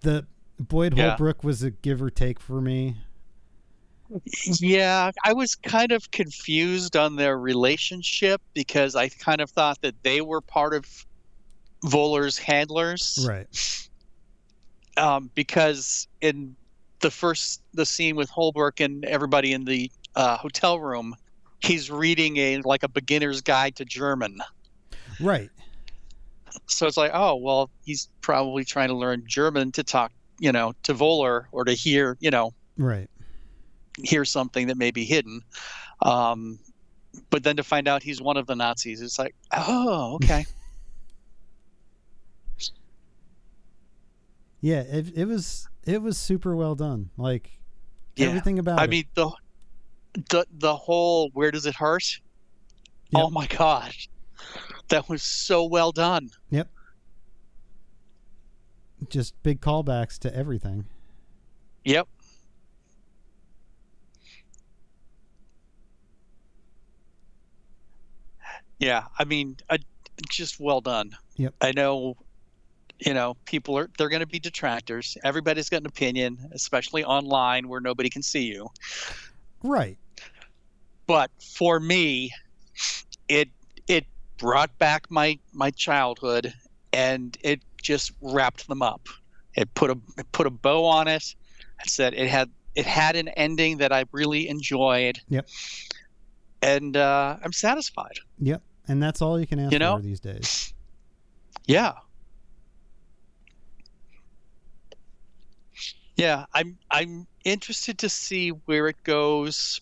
[0.00, 0.26] The
[0.58, 1.10] Boyd Yeah.
[1.10, 2.96] Holbrook was a give or take for me.
[4.44, 10.02] Yeah, I was kind of confused on their relationship because I kind of thought that
[10.02, 11.06] they were part of
[11.84, 13.24] Voller's handlers.
[13.28, 13.46] Right.
[14.96, 16.56] Um, because in
[17.00, 21.14] the first the scene with Holbrook and everybody in the uh, hotel room,
[21.60, 24.38] he's reading a like a beginner's guide to German.
[25.20, 25.50] Right.
[26.66, 30.72] So it's like, oh well, he's probably trying to learn German to talk, you know,
[30.84, 33.10] to Voller or to hear, you know, Right.
[34.04, 35.42] Hear something that may be hidden.
[36.02, 36.58] Um,
[37.30, 40.44] but then to find out he's one of the Nazis, it's like, oh, okay.
[44.60, 47.10] Yeah, it, it was it was super well done.
[47.16, 47.50] Like
[48.16, 48.26] Yeah.
[48.28, 48.90] everything about I it.
[48.90, 49.30] mean the
[50.30, 52.20] the the whole where does it hurt?
[53.10, 53.22] Yep.
[53.24, 54.08] Oh my gosh.
[54.88, 56.30] That was so well done.
[56.50, 56.68] Yep.
[59.08, 60.86] Just big callbacks to everything.
[61.84, 62.08] Yep.
[68.78, 69.78] Yeah, I mean, uh,
[70.28, 71.10] just well done.
[71.36, 71.54] Yep.
[71.60, 72.16] I know,
[72.98, 75.16] you know, people are they're going to be detractors.
[75.24, 78.68] Everybody's got an opinion, especially online where nobody can see you.
[79.62, 79.98] Right.
[81.06, 82.30] But for me,
[83.28, 83.48] it
[83.86, 86.52] it brought back my my childhood,
[86.92, 89.08] and it just wrapped them up.
[89.54, 91.34] It put a it put a bow on it.
[91.80, 95.20] I said it had it had an ending that I really enjoyed.
[95.28, 95.48] Yep.
[96.62, 98.18] And uh, I'm satisfied.
[98.38, 98.62] Yep.
[98.88, 99.96] And that's all you can ask You know?
[99.96, 100.72] for these days.
[101.66, 101.92] Yeah.
[106.16, 109.80] Yeah, I'm I'm interested to see where it goes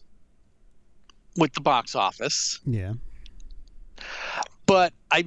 [1.37, 2.59] with the box office.
[2.67, 2.95] Yeah.
[4.67, 5.25] But I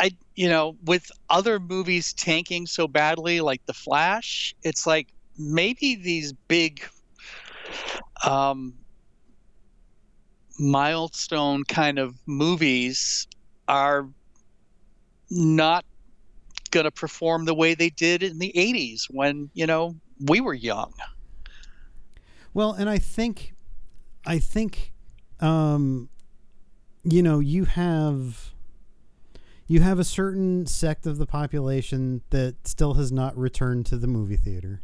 [0.00, 5.08] I you know, with other movies tanking so badly like The Flash, it's like
[5.38, 6.82] maybe these big
[8.24, 8.74] um
[10.58, 13.26] milestone kind of movies
[13.68, 14.08] are
[15.30, 15.84] not
[16.70, 19.94] going to perform the way they did in the 80s when, you know,
[20.26, 20.92] we were young.
[22.54, 23.54] Well, and I think,
[24.26, 24.92] I think,
[25.40, 26.08] um,
[27.02, 28.52] you know, you have,
[29.66, 34.06] you have a certain sect of the population that still has not returned to the
[34.06, 34.82] movie theater.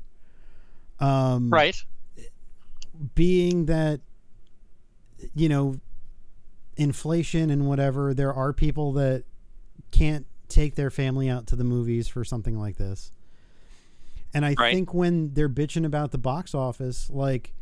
[1.01, 1.77] Um, Right.
[3.15, 4.01] being that
[5.35, 5.77] you know
[6.77, 9.25] inflation and whatever there are people that
[9.91, 13.11] can't take their family out to the movies for something like this
[14.33, 14.75] and i Right.
[14.75, 17.53] think when they're bitching about the box office like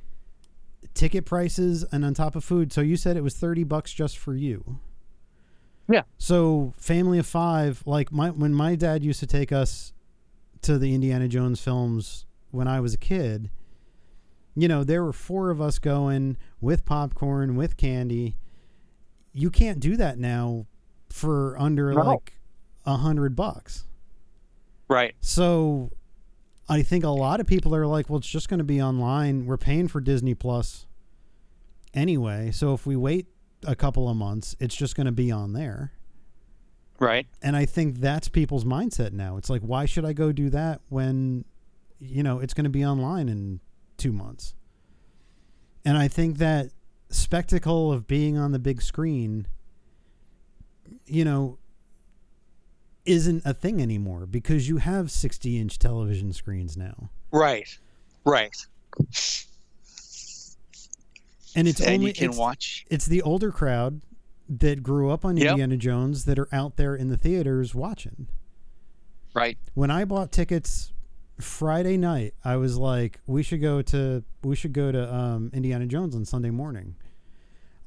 [0.95, 4.19] ticket prices and on top of food so you said it was 30 bucks just
[4.19, 4.79] for you
[5.88, 6.03] Yeah.
[6.19, 9.92] so family of five like my when my dad used to take us
[10.62, 13.51] to the indiana jones films when i was a kid
[14.57, 18.37] you know, there were four of us going with popcorn, with candy.
[19.33, 20.66] You can't do that now
[21.11, 22.03] for under No.
[22.03, 22.33] like
[22.87, 23.87] a hundred bucks.
[24.88, 25.14] Right.
[25.21, 25.92] So
[26.69, 29.45] I think a lot of people are like, well, it's just going to be online.
[29.47, 30.87] We're paying for Disney Plus
[31.92, 32.51] anyway.
[32.51, 33.27] So if we wait
[33.64, 35.92] a couple of months, it's just going to be on there.
[36.99, 37.27] Right.
[37.42, 39.37] And I think that's people's mindset now.
[39.37, 41.45] It's like, why should I go do that when,
[41.99, 43.61] you know, it's going to be online in
[43.97, 44.55] two months?
[45.85, 46.71] And I think that
[47.11, 49.47] spectacle of being on the big screen,
[51.07, 51.59] you know,
[53.05, 57.11] isn't a thing anymore because you have 60 inch television screens now.
[57.31, 57.79] Right.
[58.25, 58.57] Right.
[61.55, 62.85] And it's and only you can it's, watch.
[62.91, 64.01] it's the older crowd
[64.49, 65.51] that grew up on Yep.
[65.53, 68.29] Indiana Jones that are out there in the theaters watching.
[69.35, 69.59] Right.
[69.75, 70.93] when I bought tickets
[71.38, 75.87] Friday night, I was like, we should go to we should go to um, Indiana
[75.87, 76.96] Jones on Sunday morning.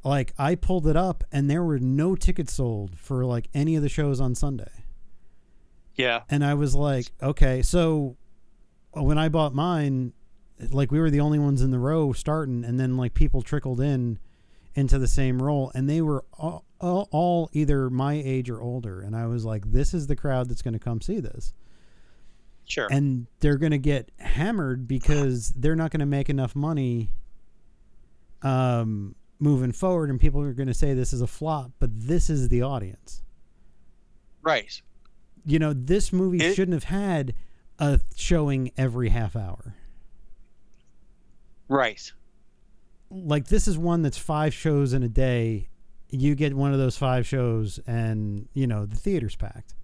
[0.03, 3.81] Like I pulled it up and there were no tickets sold for like any of
[3.81, 4.85] the shows on Sunday.
[5.95, 6.21] Yeah.
[6.29, 8.15] And I was like, okay, so
[8.91, 10.13] when I bought mine,
[10.71, 13.81] like we were the only ones in the row starting and then like people trickled
[13.81, 14.19] in
[14.75, 19.01] into the same role and they were all, all, all either my age or older
[19.01, 21.53] and I was like this is the crowd that's going to come see this
[22.69, 22.87] Sure.
[22.91, 27.09] and they're going to get hammered because they're not going to make enough money
[28.43, 31.71] um, moving forward, and people are going to say this is a flop.
[31.79, 33.21] But this is the audience.
[34.41, 34.81] right.
[35.45, 37.33] You know, this movie It- shouldn't have had
[37.79, 39.73] a showing every half hour.
[41.67, 42.11] Right.
[43.09, 45.69] Like this is one that's five shows in a day.
[46.09, 49.75] You get one of those five shows, and you know the theater's packed.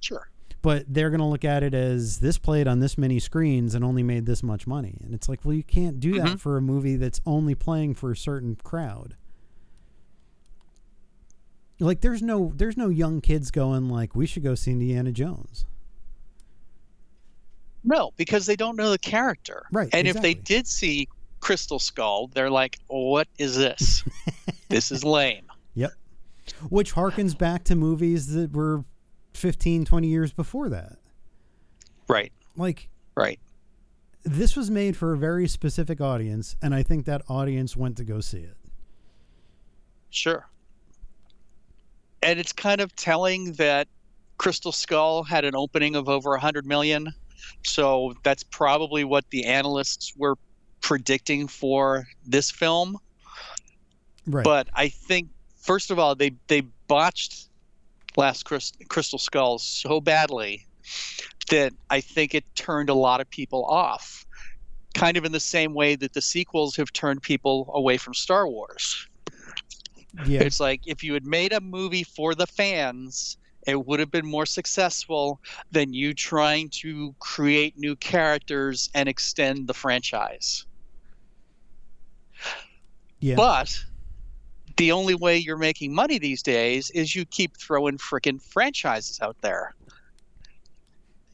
[0.00, 0.29] Sure.
[0.62, 3.84] But they're going to look at it as this played on this many screens and
[3.84, 4.98] only made this much money.
[5.02, 6.38] And it's like, well, you can't do that Mhm.
[6.40, 9.16] for a movie that's only playing for a certain crowd.
[11.78, 15.64] Like there's no there's no young kids going like we should go see Indiana Jones.
[17.82, 19.64] No, because they don't know the character.
[19.72, 21.08] Right, And if they did see
[21.40, 24.04] Crystal Skull, they're like, "What is this?
[24.68, 25.92] this is lame." Yep.
[26.68, 28.84] Which harkens back to movies that were
[29.40, 30.98] 15 20 years before that.
[32.08, 32.32] Right.
[32.56, 33.40] Like Right.
[34.24, 38.04] this was made for a very specific audience and I think that audience went to
[38.04, 38.56] go see it.
[40.10, 40.46] Sure.
[42.22, 43.88] And it's kind of telling that
[44.38, 47.12] Crystal Skull had an opening of over 100 million.
[47.62, 50.36] So that's probably what the analysts were
[50.80, 52.98] predicting for this film.
[54.26, 54.44] Right.
[54.44, 57.49] But I think, first of all, they, they botched
[58.16, 60.66] Last Crystal Skull so badly
[61.50, 64.26] that I think it turned a lot of people off.
[64.94, 68.48] Kind of in the same way that the sequels have turned people away from Star
[68.48, 69.06] Wars.
[70.26, 70.42] yeah.
[70.42, 74.26] It's like if you had made a movie for the fans, it would have been
[74.26, 80.64] more successful than you trying to create new characters and extend the franchise.
[83.20, 83.36] Yeah.
[83.36, 83.84] But
[84.80, 89.36] the only way you're making money these days is you keep throwing freaking franchises out
[89.42, 89.74] there.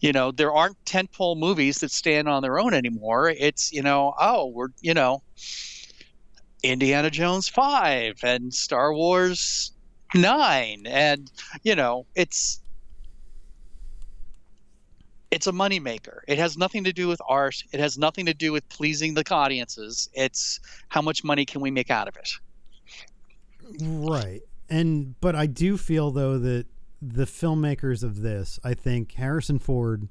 [0.01, 3.29] You know, there aren't tentpole movies that stand on their own anymore.
[3.31, 5.23] It's, you know, oh, we're, you know,
[6.65, 9.71] Indiana Jones 5 and Star Wars
[10.13, 11.31] 9 and,
[11.63, 12.61] you know, it's
[15.31, 16.19] it's a moneymaker.
[16.27, 17.63] It has nothing to do with art.
[17.73, 20.09] It has nothing to do with pleasing the audiences.
[20.15, 22.31] It's how much money can we make out of it?
[23.81, 24.41] Right.
[24.69, 26.67] And but I do feel though that
[27.01, 30.09] the filmmakers of this, I think Harrison Ford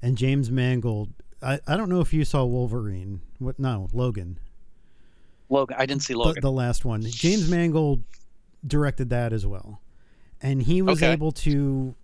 [0.00, 1.10] and James Mangold,
[1.42, 3.20] I, I don't know if you saw Wolverine.
[3.38, 4.38] What no, Logan.
[5.48, 5.76] Logan.
[5.78, 6.40] I didn't see the, Logan.
[6.40, 7.02] the last one.
[7.02, 8.02] James Mangold
[8.66, 9.82] directed that as well,
[10.40, 11.12] and he was Okay.
[11.12, 11.94] able to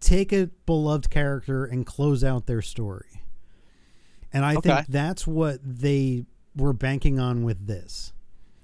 [0.00, 3.22] take a beloved character and close out their story.
[4.32, 4.74] And I Okay.
[4.76, 6.24] think that's what they
[6.56, 8.12] were banking on with this.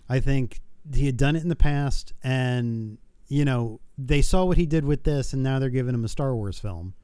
[0.09, 0.61] I think
[0.95, 2.99] he had done it in the past, and
[3.29, 6.09] you know they saw what he did with this, and now they're giving him a
[6.09, 6.95] Star Wars film.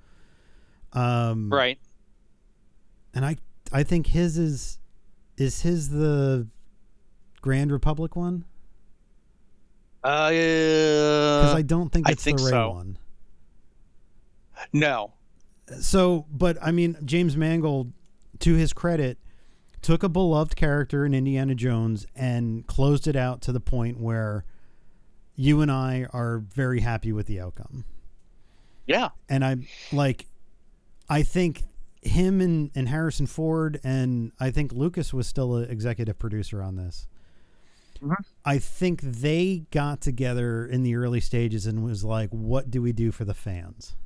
[0.92, 1.78] Um, right.
[3.14, 3.36] and I
[3.72, 4.78] I think his is
[5.36, 6.46] is his the
[7.42, 8.44] Grand Republic one
[10.04, 12.70] Uh, because I don't think I it's think the Rey so.
[12.70, 12.98] one.
[14.72, 15.12] no.
[15.80, 17.92] So, but I mean, James Mangold,
[18.40, 19.18] to his credit,
[19.84, 24.44] took a beloved character in Indiana Jones and closed it out to the point where
[25.36, 27.84] you and I are very happy with the outcome.
[28.86, 29.10] Yeah.
[29.28, 30.26] and I'm like
[31.08, 31.62] I think
[32.02, 36.76] him and, and Harrison Ford and I think Lucas was still an executive producer on
[36.76, 37.06] this.
[38.02, 38.16] Mhm.
[38.44, 42.92] I think they got together in the early stages and was like, what do we
[42.92, 43.96] do for the fans?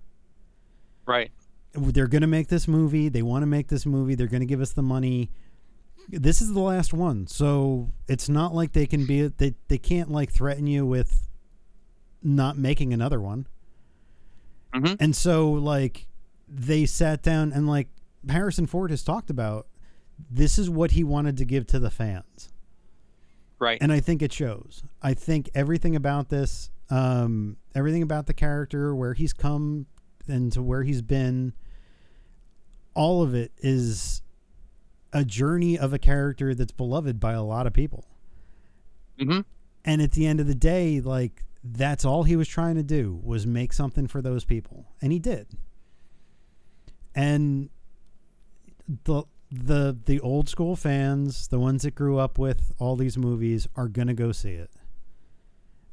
[1.06, 1.30] Right.
[1.72, 3.08] They're going to make this movie.
[3.08, 4.14] They want to make this movie.
[4.14, 5.30] They're going to give us the money.
[6.08, 7.26] This is the last one.
[7.26, 11.28] So it's not like they can be, they, they can't like threaten you with
[12.22, 13.46] not making another one.
[14.74, 14.96] Mhm.
[15.00, 16.08] And so, like,
[16.48, 17.88] they sat down and, like,
[18.28, 19.66] Harrison Ford has talked about
[20.30, 22.50] this is what he wanted to give to the fans.
[23.58, 23.78] Right.
[23.80, 24.82] And I think it shows.
[25.02, 29.86] I think everything about this, um, everything about the character, where he's come
[30.26, 31.54] and to where he's been,
[32.94, 34.22] all of it is
[35.12, 38.04] a journey of a character that's beloved by a lot of people.
[39.18, 39.40] hmm
[39.84, 43.20] And at the end of the day, like that's all he was trying to do
[43.22, 45.48] was make something for those people, and he did.
[47.14, 47.70] And
[49.04, 53.66] the the the old school fans, the ones that grew up with all these movies,
[53.76, 54.70] are gonna go see it.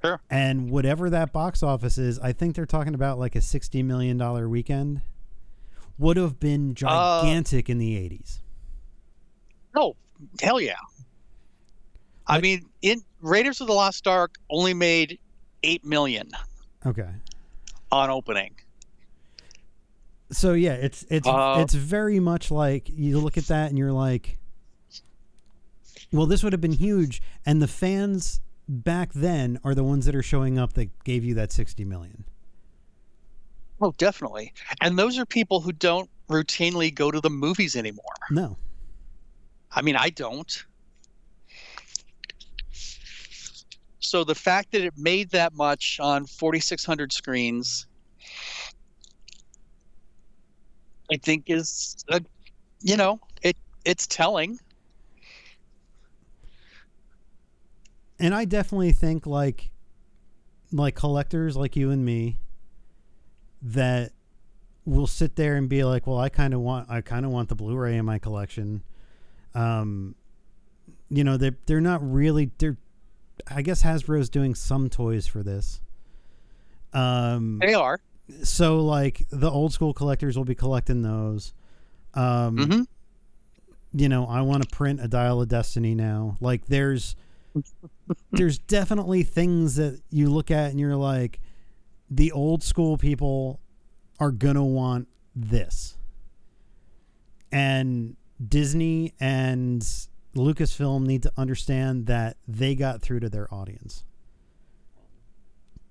[0.03, 0.21] Sure.
[0.29, 4.17] And whatever that box office is, I think they're talking about like a sixty million
[4.17, 5.01] dollar weekend.
[5.97, 8.41] Would have been Uh, gigantic in the eighties.
[9.75, 9.95] No.
[10.41, 10.75] Hell yeah.
[12.27, 15.19] I mean, in Raiders of the Lost Ark only made
[15.63, 16.29] eight million
[16.85, 17.09] Okay.
[17.91, 18.55] on opening.
[20.31, 23.91] so yeah, it's it's Uh, it's very much like you look at that and you're
[23.91, 24.37] like,
[26.11, 30.15] well, this would have been huge, and the fans back then are the ones that
[30.15, 32.25] are showing up that gave you that sixty million.
[33.81, 34.53] Oh, definitely.
[34.81, 38.05] And those are people who don't routinely go to the movies anymore.
[38.31, 38.57] No,
[39.75, 40.65] I mean, I don't.
[43.99, 47.85] So the fact that it made that much on 4,600 screens,
[51.11, 52.21] I think is, a,
[52.81, 54.59] you know, it it's telling.
[58.19, 59.71] and I definitely think like
[60.71, 62.37] like collectors like you and me
[63.61, 64.11] that
[64.85, 67.49] will sit there and be like, well, I kind of want I kind of want
[67.49, 68.83] the Blu-ray in my collection.
[69.55, 70.13] Um,
[71.09, 72.77] you know, they they're not really they're.
[73.49, 75.81] I guess Hasbro's doing some toys for this.
[76.93, 77.99] Um, They are.
[78.43, 81.53] so like the old school collectors will be collecting those.
[82.13, 82.81] Um, hmm
[83.97, 86.35] you know, I want to print a Dial of Destiny now.
[86.41, 87.15] Like there's
[88.31, 91.39] there's definitely things that you look at and you're like
[92.09, 93.59] the old school people
[94.19, 95.97] are going to want this.
[97.51, 99.81] And Disney and
[100.35, 104.03] Lucasfilm need to understand that they got through to their audience.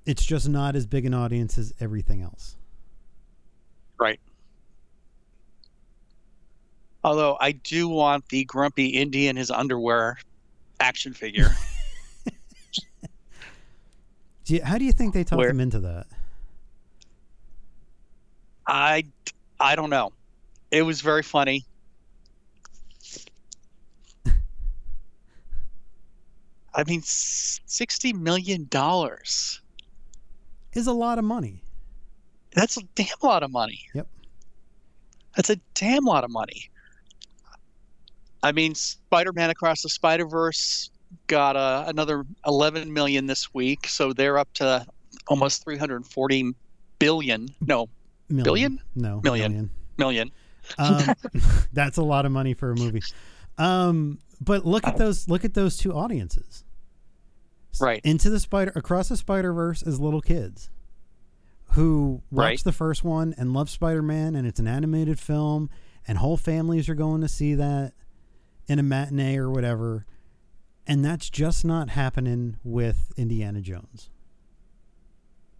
[0.05, 2.57] It's just not as big an audience as everything else.
[3.99, 4.21] Right.
[7.03, 10.19] Although I do want the grumpy Indy in his underwear
[10.81, 11.51] action figure.
[14.45, 16.07] Do you, how do you think they talked Where- them into that?
[18.67, 19.05] I
[19.61, 20.13] I don't know.
[20.71, 21.65] It was very funny.
[26.75, 29.61] I mean, sixty million dollars.
[30.73, 31.63] Is a lot of money.
[32.53, 33.81] That's a damn lot of money.
[33.95, 34.09] Yep.
[35.37, 36.71] That's a damn lot of money.
[38.43, 40.91] I mean, Spider-Man Across the Spider-Verse
[41.29, 44.85] got uh, another 11 million this week, so they're up to
[45.29, 46.55] almost 340
[46.99, 47.49] billion.
[47.61, 47.89] No,
[48.29, 48.45] Million?
[48.45, 48.81] Billion?
[48.95, 49.53] No, Million.
[49.53, 49.71] million.
[49.99, 50.31] million.
[50.79, 51.15] Um,
[51.73, 53.03] that's a lot of money for a movie.
[53.59, 55.29] Um, but look at those.
[55.29, 56.64] Look at those two audiences.
[57.81, 58.01] Right.
[58.05, 60.71] Into the spider across the Spider Verse is little kids
[61.71, 62.65] who watched Right.
[62.65, 65.71] the first one and love Spider Man, and it's an animated film,
[66.07, 67.93] and whole families are going to see that.
[68.67, 70.07] in a matinee or whatever.
[70.87, 74.09] And that's just not happening with Indiana Jones.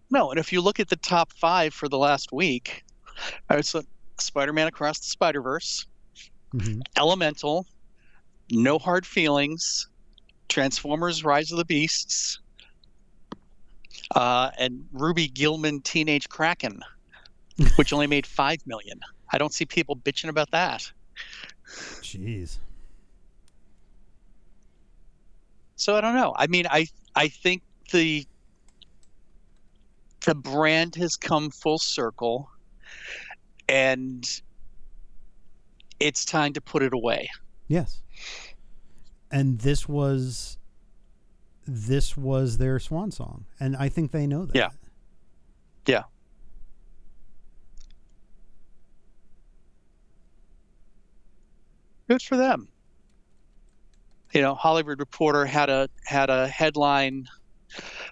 [0.09, 2.83] No, and if you look at the top five for the last week,
[3.51, 3.75] it's
[4.17, 5.85] Spider-Man Across the Spider-Verse,
[6.51, 7.67] hmm Elemental,
[8.49, 9.87] No Hard Feelings,
[10.49, 12.39] Transformers: Rise of the Beasts,
[14.15, 16.81] uh, and Ruby Gillman Teenage Kraken,
[17.75, 18.99] which only made five million.
[19.31, 20.91] I don't see people bitching about that.
[21.67, 22.57] Jeez.
[25.75, 26.33] So I don't know.
[26.35, 28.25] I mean, I I think the
[30.25, 32.49] the brand has come full circle,
[33.67, 34.41] and
[35.99, 37.29] it's time to put it away.
[37.67, 38.01] Yes.
[39.31, 40.57] And this was
[41.67, 43.45] this was their swan song.
[43.59, 44.55] And I think they know that.
[44.55, 44.69] Yeah.
[45.87, 46.03] Yeah.
[52.07, 52.67] Good for them.
[54.33, 57.25] You know, Hollywood Reporter had a had a headline: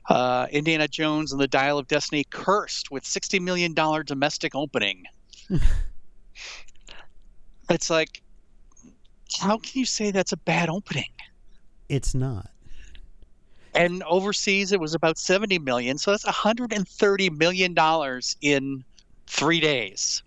[0.10, 5.04] uh, Indiana Jones and the Dial of Destiny cursed with sixty million dollar domestic opening.
[7.70, 8.23] it's like,
[9.40, 11.06] how can you say that's a bad opening?
[11.90, 12.50] It's not.
[13.76, 18.84] and overseas it was about 70 million so that's 130 million dollars in
[19.28, 20.22] three days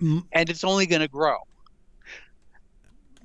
[0.00, 1.36] and it's only going to grow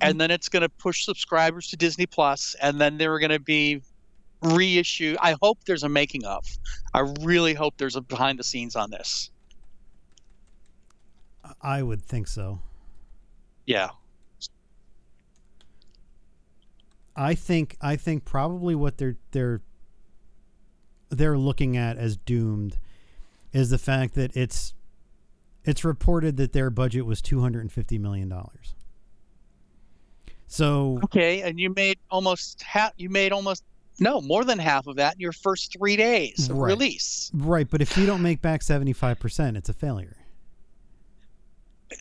[0.00, 3.30] and then it's going to push subscribers to disney plus and then there are going
[3.30, 3.82] to be
[4.42, 6.44] reissue i hope there's a making of
[6.94, 9.30] i really hope there's a behind the scenes on this
[11.60, 12.60] I would think so.
[13.66, 13.90] yeah
[17.16, 19.60] I think I think probably what they're they're
[21.10, 22.78] they're looking at as doomed
[23.52, 24.74] is the fact that it's
[25.64, 28.74] it's reported that their budget was 250 million dollars.
[30.46, 33.64] So okay and you made almost half you made almost
[33.98, 36.68] no more than half of that in your first three days of Right.
[36.68, 40.16] release right, but if you don't make back 75%, it's a failure.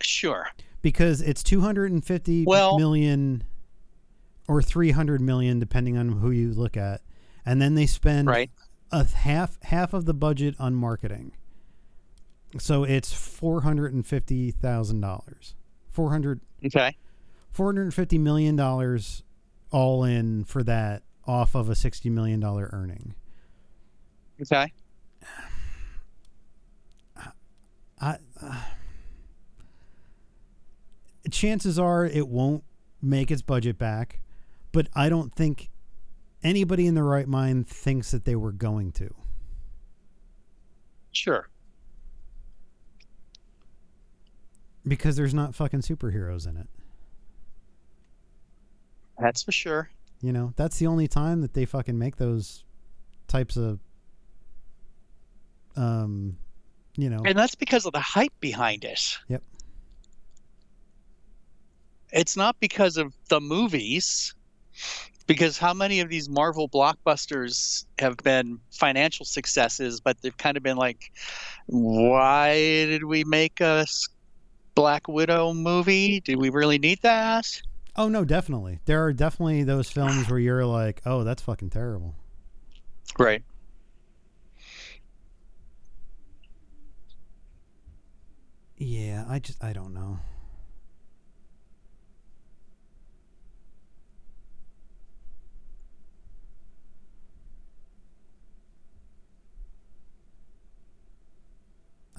[0.01, 0.49] Sure.
[0.81, 3.43] Because it's 250 Well- million
[4.47, 7.01] or 300 million depending on who you look at.
[7.45, 8.49] And then they spend right.
[8.91, 11.31] a half half of the budget on marketing.
[12.57, 15.53] So it's $450,000
[15.89, 16.97] 400 okay.
[17.51, 19.23] 450 million dollars
[19.71, 23.15] all in for that off of a 60 million dollar earning.
[24.41, 24.71] Okay.
[27.99, 28.61] I, uh,
[31.31, 32.63] chances are it won't
[33.01, 34.19] make its budget back,
[34.71, 35.69] but I don't think
[36.43, 39.13] anybody in their right mind thinks that they were going to.
[41.11, 41.49] Sure.
[44.87, 46.67] Because there's not fucking superheroes in it.
[49.19, 49.89] That's for sure.
[50.21, 52.63] You know, that's the only time that they fucking make those
[53.27, 53.79] types of
[55.75, 56.37] um
[56.95, 59.17] you know And that's because of the hype behind it.
[59.27, 59.43] Yep.
[62.11, 64.33] It's not because of the movies.
[65.25, 70.63] Because how many of these Marvel blockbusters have been financial successes, but they've kind of
[70.63, 71.11] been like,
[71.65, 73.85] why did we make a
[74.73, 76.21] Black Widow movie?
[76.21, 77.45] Did we really need that?
[77.97, 78.79] Oh no, definitely.
[78.85, 82.13] There are definitely those films where you're like, "Oh, that's fucking terrible."
[83.17, 83.43] Right.
[88.77, 90.19] Yeah, I just I don't know.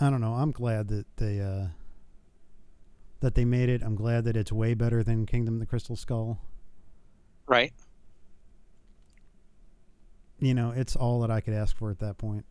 [0.01, 0.35] I don't know.
[0.35, 1.69] I'm glad that they uh
[3.21, 3.83] that they made it.
[3.83, 6.39] I'm glad that it's way better than Kingdom of the Crystal Skull.
[7.47, 7.73] Right.
[10.39, 12.45] You know, it's all that I could ask for at that point.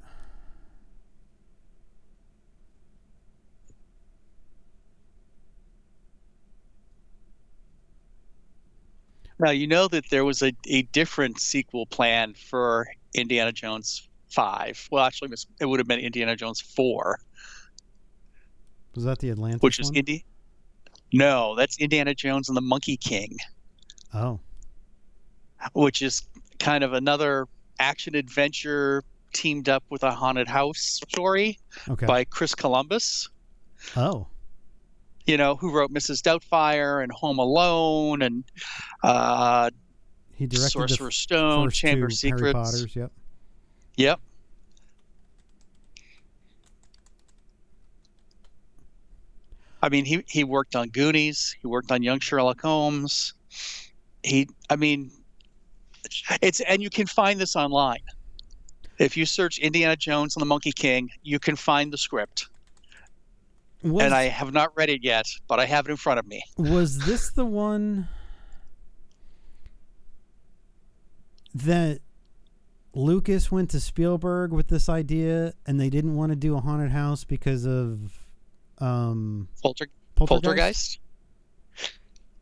[9.40, 14.88] Now, you know that there was a, a different sequel plan for Indiana Jones 5.
[14.92, 17.20] Well, actually, it would have been Indiana Jones 4.
[18.96, 19.98] Was that the Atlantis which is one?
[19.98, 20.26] Indy.
[21.14, 23.38] No, that's Indiana Jones and the Monkey King,
[24.14, 24.40] oh,
[25.74, 26.24] which is
[26.60, 27.48] kind of another
[27.80, 29.04] action adventure
[29.34, 32.06] teamed up with a haunted house story okay.
[32.06, 33.30] by Chris Columbus.
[33.96, 34.28] oh,
[35.26, 36.22] You know, who wrote Mrs.
[36.22, 38.44] Doubtfire and Home Alone and
[39.04, 39.70] uh,
[40.34, 42.54] he directed the Sorcerer's Stone, Chamber of Harry Secrets.
[42.54, 42.96] Potters.
[42.96, 43.12] Yep.
[43.98, 44.20] Yep.
[49.82, 51.56] I mean, he he worked on Goonies.
[51.62, 53.34] He worked on Young Sherlock Holmes.
[54.24, 55.12] He, I mean,
[56.42, 58.02] it's and you can find this online.
[59.00, 62.48] If you search Indiana Jones and the Monkey King, you can find the script.
[63.84, 66.28] Was, and I have not read it yet, but I have it in front of
[66.28, 66.44] me.
[66.58, 68.08] was this the one
[71.54, 72.00] that
[72.98, 76.92] Lucas went to Spielberg with this idea and they didn't want to do a haunted
[76.92, 78.26] house because of
[78.80, 80.44] um Polter- poltergeist?
[80.44, 81.00] Poltergeist?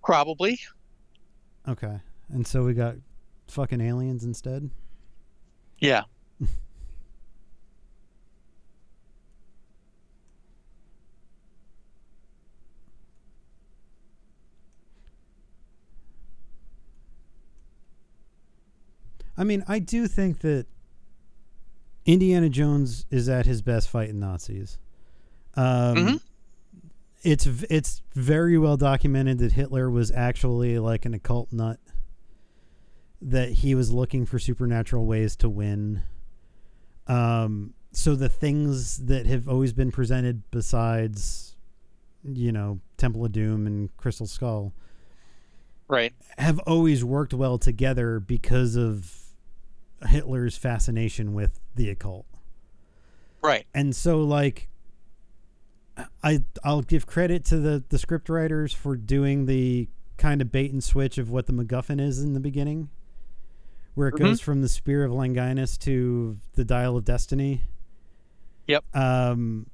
[0.03, 0.60] Probably.
[1.68, 1.99] Okay.
[2.30, 2.95] And so we got
[3.47, 4.70] fucking aliens instead.
[5.80, 6.03] Yeah.
[19.38, 20.66] I mean, I do think that
[22.06, 24.78] Indiana Jones is at his best fighting Nazis.
[25.56, 26.22] Um, Mhm.
[27.24, 31.80] It's it's very well documented that Hitler was actually like an occult nut.
[33.22, 36.04] That he was looking for supernatural ways to win.
[37.08, 41.56] Um, so the things that have always been presented, besides,
[42.24, 44.74] you know, Temple of Doom and Crystal Skull,
[45.88, 46.14] Right.
[46.38, 49.24] have always worked well together because of
[50.08, 52.26] Hitler's fascination with the occult.
[53.41, 53.66] Right.
[53.74, 54.70] And so like
[56.24, 59.88] I I'll give credit to the the script writers for doing the
[60.18, 62.89] kind of bait and switch of what the MacGuffin is in the beginning.
[63.93, 64.20] Where it Mhm.
[64.20, 67.62] goes from the Spear of Longinus to the Dial of Destiny.
[68.68, 68.84] Yep.
[68.95, 69.68] Um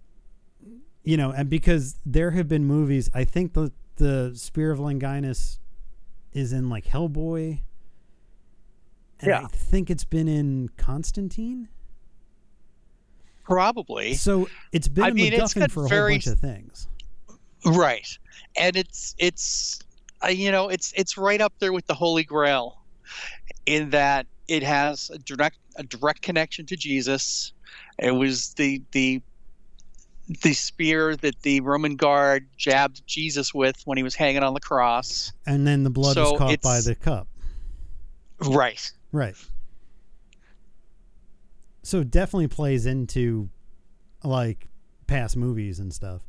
[1.03, 5.59] you know, and because there have been movies, I think the the Spear of Longinus
[6.33, 7.59] is in like Hellboy.
[9.21, 9.43] And Yeah.
[9.43, 11.69] I think it's been in Constantine.
[13.43, 14.13] Probably.
[14.15, 16.87] So it's been I a mean, MacGuffin for a very- whole bunch of things.
[17.65, 18.07] Right.
[18.59, 19.79] And it's it's
[20.23, 22.79] uh, you know, it's it's right up there with the Holy Grail
[23.65, 27.53] in that it has a direct a direct connection to Jesus.
[27.99, 29.21] It was the the
[30.43, 34.59] the spear that the Roman guard jabbed Jesus with when he was hanging on the
[34.59, 35.33] cross.
[35.45, 37.27] And then the blood So is caught by the cup.
[38.39, 38.91] Right.
[39.11, 39.35] Right.
[41.83, 43.49] So it definitely plays into
[44.23, 44.67] like
[45.07, 46.21] past movies and stuff.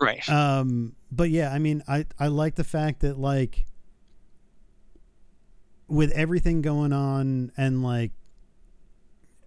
[0.00, 0.26] Right.
[0.28, 3.66] Um but yeah, I mean I I like the fact that like
[5.86, 8.12] with everything going on and like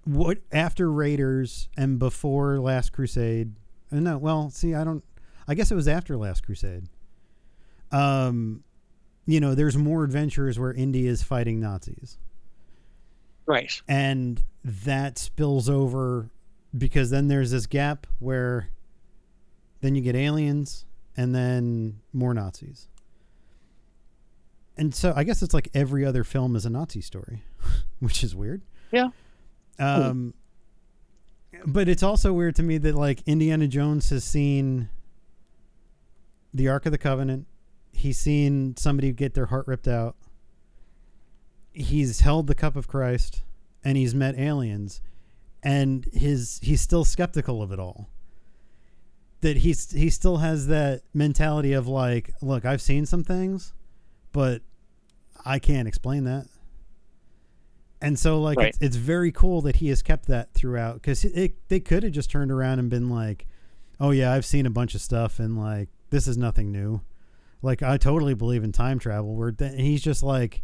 [0.04, 3.54] what after Raiders and before Last Crusade.
[3.92, 5.04] No, well, see, I don't
[5.48, 6.86] I guess it was after Last Crusade.
[7.92, 8.64] Um
[9.26, 12.18] you know, there's more adventures where Indy is fighting Nazis
[13.52, 13.82] right.
[13.88, 16.30] and that spills over
[16.78, 18.70] because then there's this gap where
[19.82, 20.86] then you get aliens
[21.18, 22.88] and then more Nazis.
[24.78, 27.44] And so I guess it's like every other film is a Nazi story,
[28.00, 28.62] which is weird.
[28.92, 29.10] Yeah.
[29.78, 30.34] Um
[31.66, 34.90] but it's also weird to me that like Indiana Jones has seen
[36.54, 37.46] the Ark of the Covenant.
[38.02, 40.16] He's seen somebody get their heart ripped out.
[41.72, 43.44] He's held the cup of Christ
[43.84, 45.02] and he's met aliens
[45.64, 48.10] and his he's still skeptical of it all.
[49.42, 53.74] That he's he still has that mentality of like, look, I've seen some things,
[54.32, 54.62] but
[55.46, 56.48] I can't explain that.
[58.02, 58.68] And so like Right.
[58.70, 62.12] it's, it's very cool that he has kept that throughout because it, they could have
[62.12, 63.46] just turned around and been like,
[64.00, 67.02] oh yeah, I've seen a bunch of stuff and like this is nothing new.
[67.62, 69.36] Like I totally believe in time travel.
[69.36, 70.62] Where th- he's just like,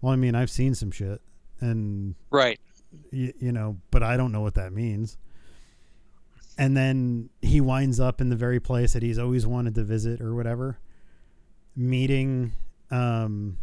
[0.00, 1.20] well, I mean, I've seen some shit,
[1.60, 2.58] and Right.
[3.12, 5.16] y- you know, but I don't know what that means.
[6.58, 10.20] And then he winds up in the very place that he's always wanted to visit
[10.20, 10.78] or whatever,
[11.76, 12.52] meeting
[12.90, 13.56] um,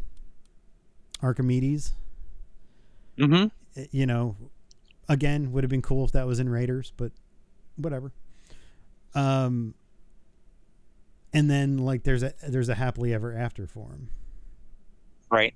[1.22, 1.94] Archimedes.
[3.18, 3.52] Mhm.
[3.92, 4.36] You know,
[5.10, 7.12] again, would have been cool if that was in Raiders, but
[7.76, 8.12] whatever.
[9.16, 9.74] Um,
[11.38, 14.10] and then like there's a there's a happily ever after for him.
[15.30, 15.54] Right.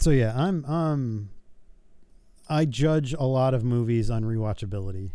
[0.00, 1.30] So yeah, I'm um
[2.48, 5.12] I judge a lot of movies on rewatchability.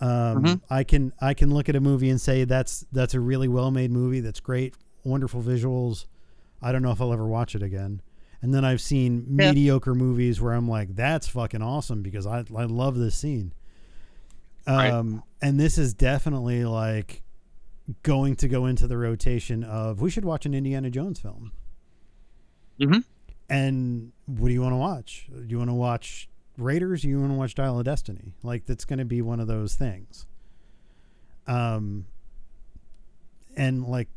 [0.00, 0.60] Um Mhm.
[0.68, 3.70] I can I can look at a movie and say that's that's a really well
[3.70, 4.74] made movie, that's great,
[5.04, 6.06] wonderful visuals.
[6.60, 8.02] I don't know if I'll ever watch it again.
[8.42, 9.52] And then I've seen Yeah.
[9.52, 13.54] mediocre movies where I'm like, that's fucking awesome because I I love this scene.
[14.66, 14.90] Right.
[14.90, 17.22] Um and this is definitely like
[18.02, 21.52] going to go into the rotation of we should watch an Indiana Jones film.
[22.80, 23.04] Mhm.
[23.50, 25.28] And what do you want to watch?
[25.30, 27.04] Do you want to watch Raiders?
[27.04, 28.32] Or you want to watch Dial of Destiny?
[28.42, 30.26] Like that's going to be one of those things.
[31.46, 32.06] Um,
[33.56, 34.08] and like,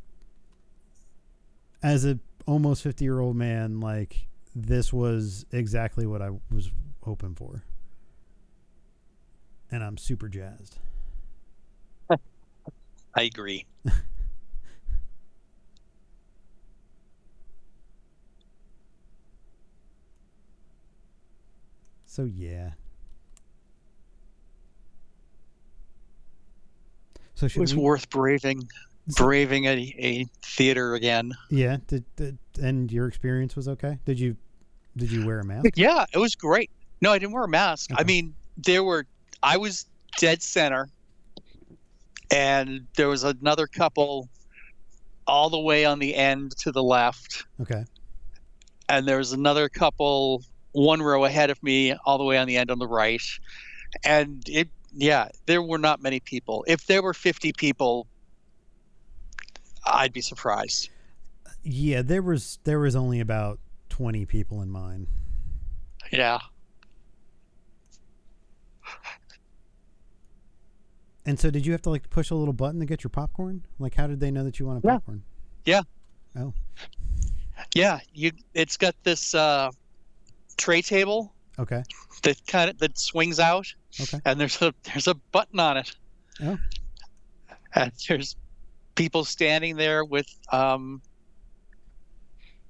[1.83, 6.71] as a almost 50 year old man, like, this was exactly what I was
[7.01, 7.63] hoping for.
[9.71, 10.77] And I'm super jazzed.
[12.09, 13.65] I agree.
[22.05, 22.71] So, yeah.
[27.35, 28.67] So, It was we, worth braving,
[29.07, 31.33] braving a, a theater again.
[31.51, 31.77] yeah.
[31.85, 33.99] Did, did, and your experience was okay?
[34.05, 34.35] Did you,
[34.95, 35.67] did you wear a mask?
[35.75, 36.71] Yeah, it was great.
[37.01, 37.91] No, I didn't wear a mask.
[37.95, 39.05] I mean, there were
[39.43, 39.85] I was
[40.17, 40.89] dead center,
[42.31, 44.29] and there was another couple
[45.27, 47.83] all the way on the end to the left, Okay.
[48.89, 52.57] and there was another couple one row ahead of me all the way on the
[52.57, 53.21] end on the right,
[54.03, 56.63] and it yeah, there were not many people.
[56.67, 58.07] If there were fifty people,
[59.85, 60.89] I'd be surprised.
[61.63, 63.59] Yeah, there was there was only about
[63.89, 65.07] twenty people in mine.
[66.11, 66.39] Yeah.
[71.27, 73.65] And so, did you have to like push a little button to get your popcorn?
[73.79, 75.23] Like, how did they know that you wanted popcorn?
[75.65, 75.81] Yeah.
[76.33, 76.43] yeah.
[76.43, 76.53] Oh.
[77.75, 79.69] Yeah, you it's got this uh
[80.55, 81.83] tray table Okay,
[82.23, 83.67] that kind of that swings out
[83.99, 85.91] okay, and there's a there's a button on it.
[86.41, 86.57] Oh.
[87.75, 88.37] And there's
[88.95, 91.01] people standing there with um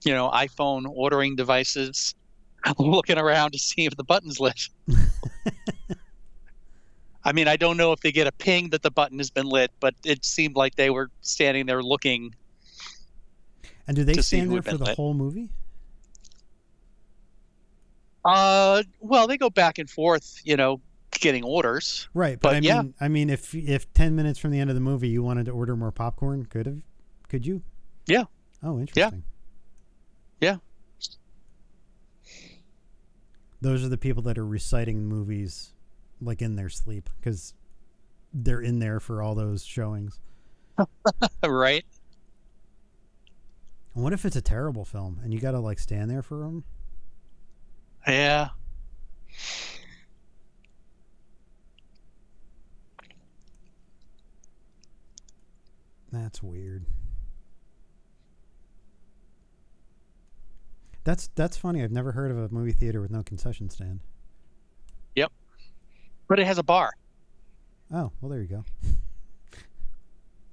[0.04, 2.16] you know, iPhone ordering devices
[2.80, 4.68] looking around to see if the button's lit.
[7.28, 9.48] I mean, I don't know if they get a ping that the button has been
[9.48, 12.34] lit, but it seemed like they were standing there looking.
[13.86, 14.96] And do they stand there for the lit.
[14.96, 15.50] whole movie?
[18.24, 20.80] Uh, well, they go back and forth, you know,
[21.12, 22.08] getting orders.
[22.14, 22.82] Right, but, But I yeah.
[22.82, 25.48] mean, I mean, if if ten minutes from the end of the movie you wanted
[25.48, 26.80] to order more popcorn, could have,
[27.28, 27.62] could you?
[28.06, 28.24] Yeah.
[28.64, 29.24] Oh, interesting.
[30.40, 30.52] Yeah.
[30.52, 32.28] Yeah.
[33.60, 35.74] Those are the people that are reciting movies,
[36.22, 37.54] like in their sleep, because
[38.34, 40.20] they're in there for all those showings.
[41.44, 41.86] right?
[43.96, 46.40] And what if it's a terrible film and you got to like stand there for
[46.40, 46.64] them?
[48.08, 48.50] Yeah.
[56.12, 56.86] That's weird.
[61.04, 61.84] That's that's funny.
[61.84, 64.02] I've never heard of a movie theater with no concession stand.
[66.28, 66.92] But it has a bar.
[67.94, 68.66] Oh, well, there you go.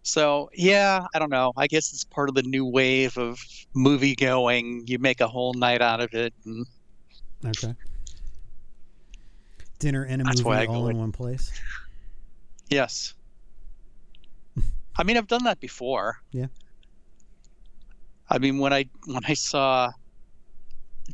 [0.03, 1.53] So, yeah, I don't know.
[1.57, 3.41] I guess it's part of the new wave of
[3.75, 4.85] movie going.
[4.87, 6.33] You make a whole night out of it.
[6.45, 6.66] And
[7.45, 7.75] Okay.
[9.79, 11.51] Dinner and a That's movie all in with- one place.
[12.70, 13.14] yes.
[14.97, 16.20] I mean, I've done that before.
[16.31, 16.47] Yeah.
[18.31, 19.91] I mean, when I when I saw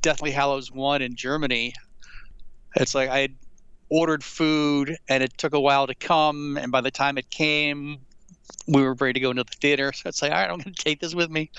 [0.03, 1.75] Deathly Hallows 1 in Germany,
[2.77, 3.35] it's like I had
[3.91, 7.99] ordered food and it took a while to come and by the time it came
[8.67, 10.75] we were ready to go into the theater so it's like all right i'm going
[10.75, 11.51] to take this with me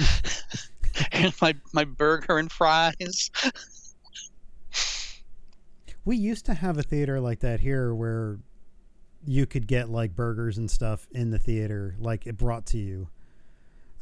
[1.11, 3.29] and my my burger and fries
[6.03, 8.39] We used to have a theater like that here where
[9.25, 13.07] you could get like burgers and stuff in the theater, like it brought to you.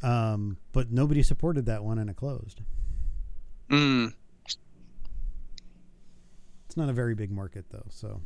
[0.02, 2.62] Um, but nobody supported that one and it closed.
[3.70, 4.14] mm,
[6.70, 8.20] It's not a very big market though, so.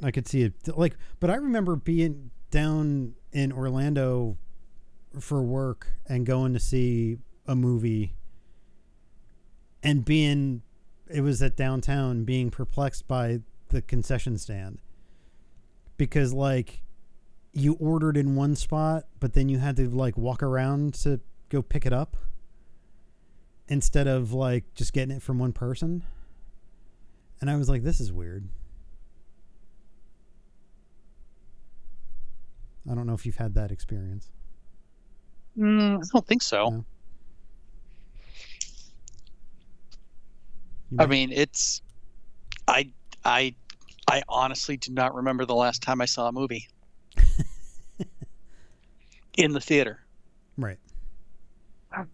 [0.00, 4.38] I could see it like but I remember being down in Orlando
[5.18, 7.18] for work and going to see
[7.48, 8.14] a movie
[9.82, 10.62] and being
[11.08, 13.40] it was at downtown being perplexed by
[13.70, 14.78] the concession stand.
[15.96, 16.84] Because like
[17.52, 21.18] you ordered in one spot but then you had to like walk around to
[21.48, 22.16] go pick it up
[23.68, 26.02] instead of like just getting it from one person.
[27.40, 28.48] And I was like, this is weird.
[32.90, 34.30] I don't know if you've had that experience.
[35.58, 36.84] mm, i don't think so
[40.90, 41.04] No.
[41.04, 41.82] I mean it's
[42.66, 42.90] i
[43.26, 43.54] i
[44.10, 46.66] i honestly do not remember the last time i saw a movie
[49.36, 50.00] in the theater
[50.56, 50.78] right.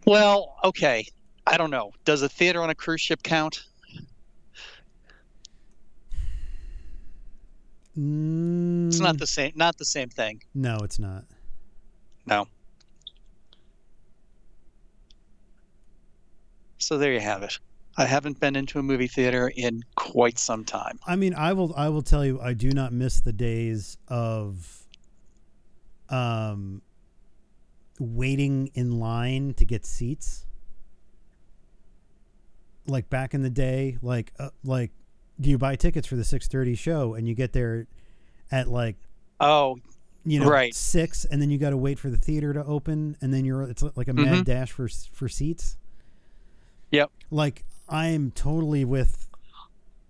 [0.06, 1.06] well okay
[1.46, 3.64] i don't know does a theater on a cruise ship count
[8.88, 9.52] It's not Mm, the same.
[9.54, 10.42] Not the same thing.
[10.54, 11.24] No, it's not.
[12.26, 12.46] No.
[16.78, 17.58] So there you have it.
[17.96, 20.98] I haven't been into a movie theater in quite some time.
[21.06, 24.84] I mean, I will I will tell you I do not miss the days of
[26.10, 26.82] um
[28.00, 30.46] waiting in line to get seats.
[32.86, 34.90] Like back in the day, like uh, like
[35.40, 37.86] do you buy tickets for the 6:30 show and you get there
[38.52, 38.96] at like
[39.40, 39.78] Oh,
[40.24, 40.74] you know Right.
[40.74, 43.62] 6 and then you got to wait for the theater to open and then you're
[43.62, 44.44] it's like a mad Mhm.
[44.44, 45.76] dash for for seats.
[46.90, 47.10] Yep.
[47.30, 49.28] Like I'm totally with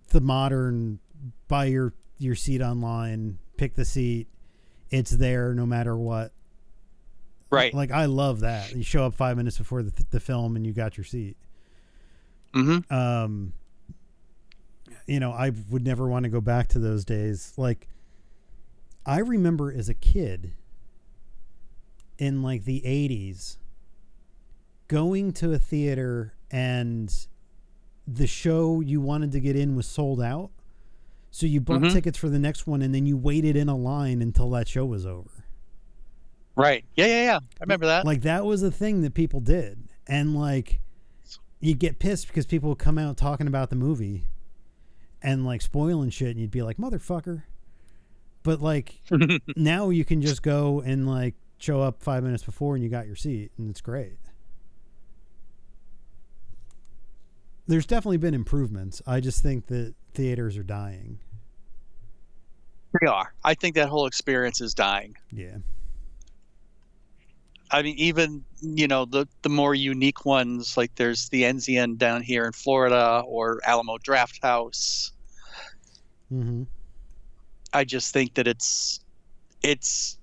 [0.09, 0.99] the modern
[1.47, 4.27] buy your your seat online, pick the seat.
[4.91, 6.31] It's there no matter what.
[7.49, 7.73] right.
[7.73, 8.73] Like I love that.
[8.75, 11.37] You show up 5 minutes before the, the film and you got your seat.
[12.55, 12.93] Mm-hmm.
[12.93, 13.53] Um
[15.07, 17.53] you know, I would never want to go back to those days.
[17.57, 17.87] Like
[19.05, 20.53] I remember as a kid
[22.17, 23.57] in like the 80s
[24.87, 27.13] going to a theater and
[28.07, 30.49] the show you wanted to get in was sold out.
[31.31, 31.91] So you bought Mhm.
[31.91, 34.85] tickets for the next one and then you waited in a line until that show
[34.85, 35.29] was over.
[36.55, 36.85] Right.
[36.95, 37.37] Yeah, yeah, yeah.
[37.37, 38.05] I remember that.
[38.05, 39.89] Like that was a thing that people did.
[40.07, 40.79] And like
[41.59, 44.25] you'd get pissed because people would come out talking about the movie
[45.21, 47.43] and like spoiling shit and you'd be like, Motherfucker.
[48.43, 49.01] But like
[49.55, 53.07] now you can just go and like show up five minutes before and you got
[53.07, 54.17] your seat and it's great.
[57.67, 59.01] There's definitely been improvements.
[59.07, 61.17] I just think that theaters are dying.
[63.01, 63.33] they are.
[63.43, 65.17] I think that whole experience is dying.
[65.31, 65.57] Yeah.
[67.71, 68.45] I mean, even
[68.77, 73.23] you know the the more unique ones, like there's the Enzian down here in Florida
[73.25, 75.11] or Alamo Drafthouse.
[76.31, 76.63] Mm-hmm.
[77.73, 78.99] I just think that it's
[79.61, 80.17] it's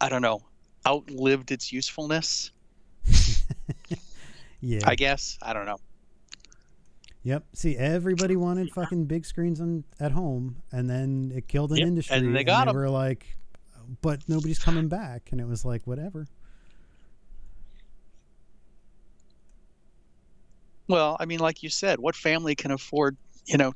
[0.00, 0.42] I don't know
[0.86, 2.50] outlived its usefulness.
[4.60, 4.80] Yeah.
[4.86, 5.76] I guess I don't know.
[7.22, 7.44] Yep.
[7.52, 11.86] See, everybody wanted fucking big screens on at home, and then it killed an Yep,
[11.88, 12.16] industry.
[12.16, 12.74] and they got 'em.
[12.74, 13.26] were like,
[14.00, 16.26] but nobody's coming back, and it was like, whatever.
[20.88, 23.16] Well, I mean, like you said, what family can afford
[23.46, 23.72] you know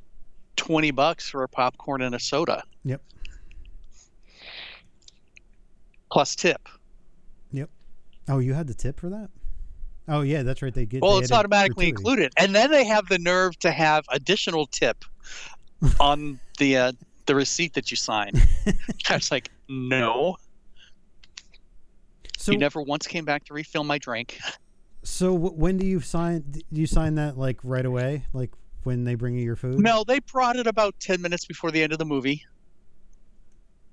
[0.57, 3.03] twenty bucks for a popcorn and a soda Yep.
[6.11, 6.69] plus tip?
[7.53, 7.71] Yep.
[8.29, 9.31] Oh, you had the tip for that?
[10.09, 10.73] Oh yeah, that's right.
[10.73, 11.03] They get.
[11.03, 15.05] Well, they it's automatically included, and then they have the nerve to have additional tip
[16.01, 16.93] on the uh,
[17.27, 18.33] the receipt that you sign.
[19.11, 20.37] I was like, no.
[22.39, 24.39] So, he never once came back to refill my drink.
[25.09, 26.45] So w- when do you sign?
[26.73, 28.25] Do you sign that like right away?
[28.33, 28.51] Like
[28.85, 29.81] when they bring you your food?
[29.81, 32.45] No, they brought it about ten minutes before the end of the movie.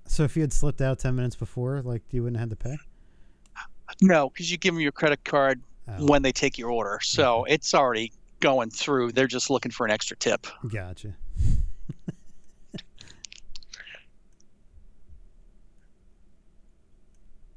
[0.05, 2.63] So if you had slipped out ten minutes before, like you wouldn't have had to
[2.69, 2.77] pay.
[4.01, 7.43] No, because you give them your credit card Oh, when they take your order, so
[7.45, 9.11] it's already going through.
[9.11, 10.47] They're just looking for an extra tip.
[10.71, 11.15] gotcha.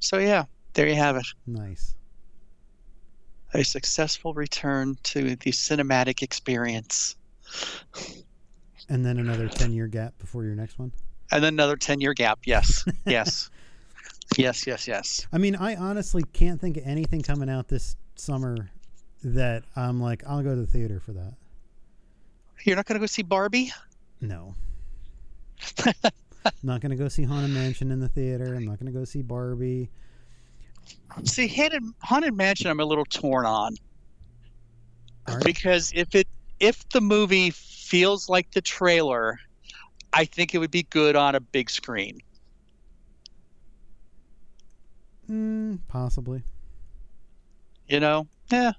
[0.00, 0.44] So yeah,
[0.74, 1.26] there you have it.
[1.46, 1.94] Nice.
[3.54, 7.16] A successful return to the cinematic experience,
[8.88, 10.92] And then another ten year gap before your next one.
[11.32, 12.40] and then another ten-year gap.
[12.44, 13.50] Yes, yes,
[14.36, 15.26] yes, yes, yes.
[15.32, 18.70] I mean, I honestly can't think of anything coming out this summer
[19.24, 21.34] that I'm like, I'll go to the theater for that.
[22.64, 23.72] You're not going to go see Barbie?
[24.20, 24.54] No.
[25.86, 25.94] I'm
[26.62, 28.54] not going to go see Haunted Mansion in the theater.
[28.54, 29.90] I'm not going to go see Barbie.
[31.24, 33.76] See, Haunted, Haunted Mansion, I'm a little torn on
[35.26, 35.44] right.
[35.44, 36.28] because if it
[36.60, 39.38] if the movie feels like the trailer,
[40.12, 42.20] I think it would be good on a big screen.
[45.30, 46.42] Mm, possibly.
[47.86, 48.26] You know?
[48.50, 48.72] Yeah.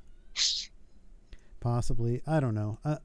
[1.60, 2.22] Possibly.
[2.28, 2.80] I don't know.
[2.84, 2.97] Uh,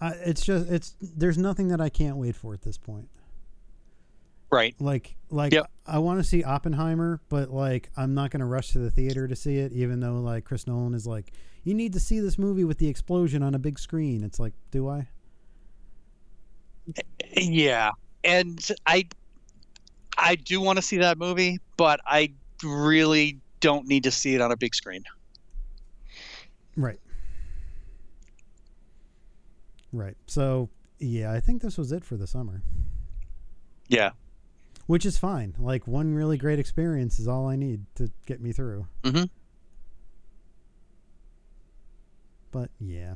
[0.00, 3.08] I, it's just, it's, there's nothing that I can't wait for at this point.
[4.54, 4.76] Right.
[4.78, 5.68] Like, like Yep.
[5.84, 9.26] I want to see Oppenheimer, but like, I'm not going to rush to the theater
[9.26, 11.32] to see it, even though like Chris Nolan is like,
[11.64, 14.22] you need to see this movie with the explosion on a big screen.
[14.22, 15.08] It's like, do I?
[16.96, 17.90] Eh, eh, yeah.
[18.22, 19.08] And I
[20.16, 22.32] I do want to see that movie, but I
[22.62, 25.02] really don't need to see it on a big screen.
[26.76, 27.00] Right.
[29.92, 30.16] Right.
[30.28, 30.68] So,
[31.00, 32.62] yeah, I think this was it for the summer,
[33.88, 34.10] Yeah.
[34.86, 35.54] Which is fine.
[35.58, 38.86] Like, one really great experience is all I need to get me through.
[39.02, 39.28] Mhm.
[42.50, 43.14] But, yeah.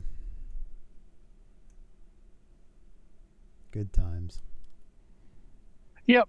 [3.70, 4.40] Good times.
[6.06, 6.28] Yep.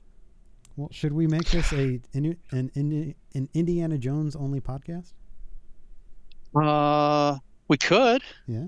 [0.75, 5.13] Well, should we make this a an an, an Indiana Jones only podcast?
[6.55, 8.65] Uh We could, Yeah.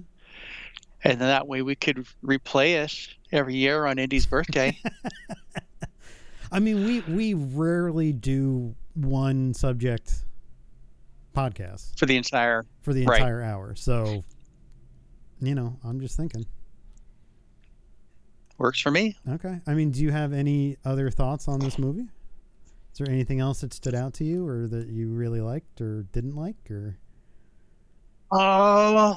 [1.03, 4.77] and then that way we could replay it every year on Indy's birthday.
[6.51, 10.25] I mean, we we rarely do one subject
[11.35, 12.65] podcast for the entire.
[12.81, 13.19] for the Right.
[13.21, 13.73] entire hour.
[13.75, 14.23] So,
[15.39, 16.45] you know, I'm just thinking.
[18.57, 19.17] Works for me.
[19.27, 19.59] Okay.
[19.65, 22.07] I mean, do you have any other thoughts on this movie?
[22.91, 26.03] Is there anything else that stood out to you or that you really liked or
[26.11, 26.97] didn't like or
[28.33, 29.15] Oh,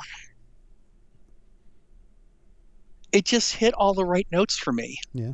[3.12, 4.98] it just hit all the right notes for me.
[5.12, 5.32] Yeah.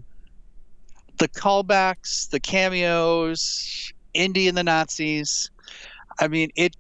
[1.21, 5.51] The callbacks, the cameos, Indy and the Nazis.
[6.19, 6.77] I mean, it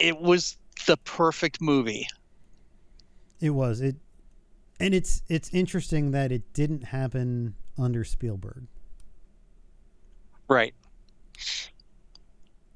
[0.00, 0.56] it was
[0.86, 2.06] the perfect movie.
[3.40, 3.96] it was it
[4.80, 8.66] and it's it's interesting that it didn't happen under Spielberg.
[10.48, 10.74] Right.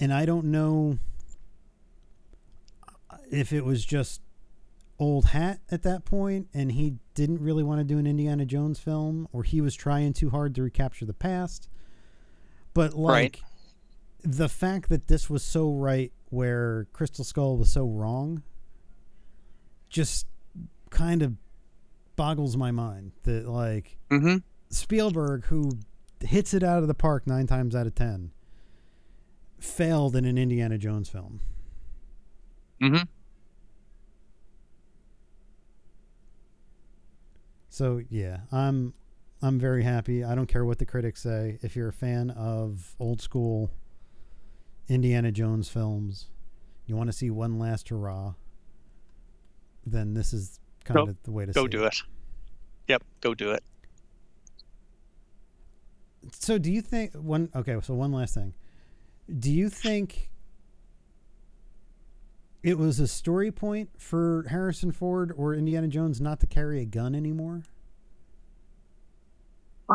[0.01, 0.99] and I don't know
[3.31, 4.21] if it was just
[4.99, 8.79] old hat at that point and he didn't really want to do an Indiana Jones
[8.81, 11.69] film or he was trying too hard to recapture the past.
[12.75, 13.41] But like Right.
[14.23, 18.43] the fact that this was so right where Crystal Skull was so wrong
[19.89, 20.27] just
[20.91, 21.35] kind of
[22.17, 24.39] boggles my mind that like Mm-hmm.
[24.71, 25.79] Spielberg, who
[26.21, 28.33] hits it out of the park nine times out of ten,
[29.61, 31.41] failed in an Indiana Jones film.
[32.83, 33.05] Mm-hmm.
[37.79, 38.93] So yeah, I'm
[39.41, 40.24] I'm very happy.
[40.24, 41.61] I don't care what the critics say.
[41.62, 43.70] If you're a fan of old school
[44.89, 46.26] Indiana Jones films,
[46.87, 48.35] you want to see one last hurrah,
[49.87, 51.95] then this is kind Go- of the way to Go do it.
[52.89, 53.05] Yep.
[53.20, 53.62] Go do it.
[56.33, 58.55] So do you think one okay, so one last thing.
[59.39, 60.33] Do you think
[62.63, 66.85] it was a story point for Harrison Ford or Indiana Jones not to carry a
[66.85, 67.63] gun anymore?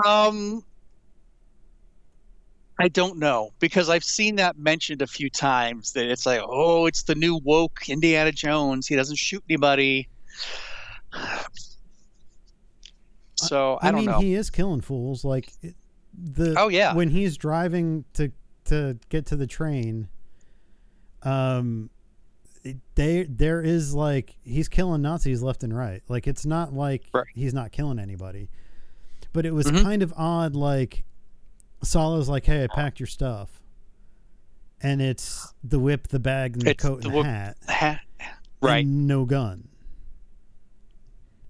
[0.06, 0.64] Um,
[2.80, 6.86] I don't know because I've seen that mentioned a few times that it's like, oh,
[6.88, 8.88] it's the new woke Indiana Jones.
[8.88, 10.08] He doesn't shoot anybody.
[13.36, 14.20] So I, I, don't mean, know.
[14.20, 15.52] he is killing fools like
[16.14, 16.96] the Oh, yeah.
[16.96, 18.32] when he's driving to
[18.66, 20.08] to get to the train
[21.24, 21.90] um
[22.96, 26.02] they there is like he's killing Nazis left and right.
[26.08, 27.26] Like it's not like Right.
[27.34, 28.50] he's not killing anybody.
[29.34, 29.82] But it was Mhm.
[29.84, 31.04] kind of odd like
[31.84, 33.60] Sallah's like, "Hey, I packed your stuff."
[34.82, 37.58] And it's the whip, the bag, and the It's coat the and the hat.
[37.68, 38.02] Ha-
[38.62, 38.86] right.
[38.86, 39.68] no gun.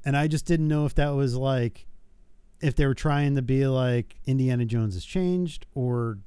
[0.06, 1.88] And I just didn't know if that was like
[2.62, 6.20] if they were trying to be like Indiana Jones has changed or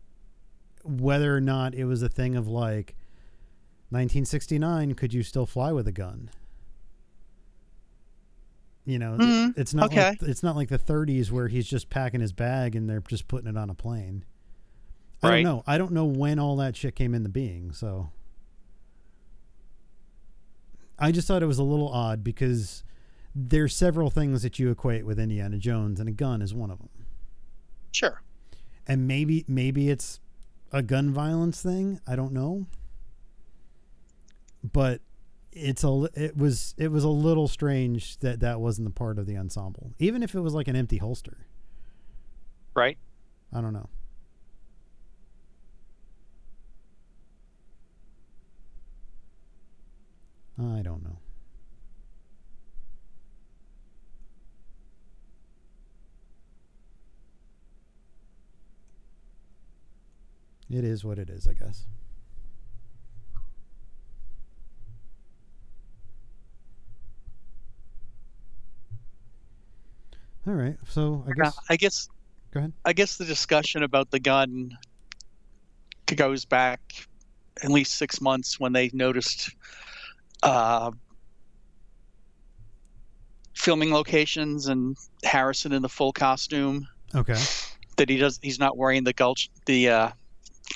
[0.85, 2.95] whether or not it was a thing of like
[3.91, 6.31] 1969 could you still fly with a gun?
[8.85, 9.59] You know, Mhm.
[9.59, 10.11] it's not Okay.
[10.11, 13.27] like it's not like the 30s where he's just packing his bag and they're just
[13.27, 14.25] putting it on a plane.
[15.23, 15.45] I don't Right.
[15.45, 15.63] know.
[15.67, 18.11] I don't know when all that shit came into being, so
[20.99, 22.85] I just thought it was a little odd because
[23.35, 26.79] there's several things that you equate with Indiana Jones, and a gun is one of
[26.79, 26.89] them.
[27.93, 28.23] Sure.
[28.87, 30.21] And maybe maybe it's
[30.73, 32.01] a gun violence thing.
[32.07, 32.67] I don't know,
[34.73, 35.01] but
[35.53, 39.27] it's a it was it was a little strange that that wasn't the part of
[39.27, 41.47] the ensemble, even if it was like an empty holster.
[42.75, 42.99] Right.
[43.53, 43.89] I don't know.
[50.59, 51.19] I don't know.
[60.69, 61.87] It is what it is, I guess.
[70.47, 70.77] All right.
[70.89, 72.09] So I guess I guess.
[72.53, 72.73] Go ahead.
[72.85, 74.77] I guess the discussion about the gun
[76.15, 76.81] goes back
[77.63, 79.51] at least six months when they noticed
[80.43, 80.91] uh,
[83.55, 87.41] filming locations and Harrison in the full costume okay.
[87.97, 88.39] that he does.
[88.43, 90.11] He's not wearing the gulch, the uh,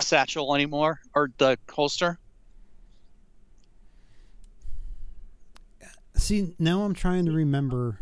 [0.01, 2.19] satchel anymore, or the holster.
[6.17, 7.99] See, now I'm trying to remember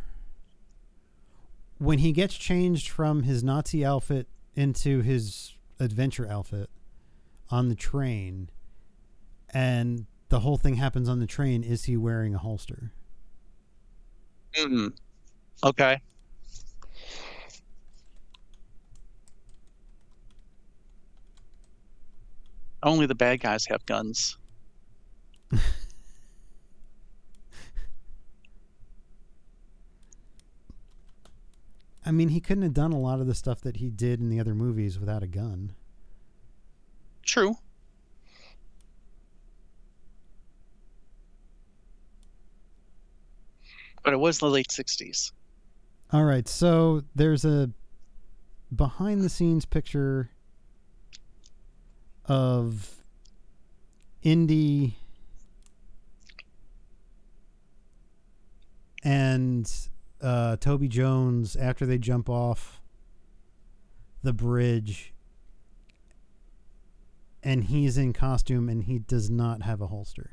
[1.79, 6.69] when he gets changed from his Nazi outfit into his adventure outfit
[7.51, 8.51] on the train
[9.51, 12.93] and the whole thing happens on the train is he wearing a holster?
[14.55, 14.93] Mm.
[15.65, 16.01] Okay.
[22.83, 24.37] Only the bad guys have guns.
[32.09, 34.31] I mean, he couldn't have done a lot of the stuff that he did in
[34.31, 35.75] the other movies without a gun.
[37.23, 37.55] True.
[44.03, 45.33] But it was the late 60s.
[46.11, 47.69] All right, so there's a
[48.75, 50.31] behind the scenes picture
[52.25, 52.91] of
[54.23, 54.97] Indy
[59.05, 59.71] and
[60.21, 62.81] uh, Toby Jones after they jump off
[64.23, 65.15] the bridge,
[67.43, 70.31] and he's in costume and he does not have a holster.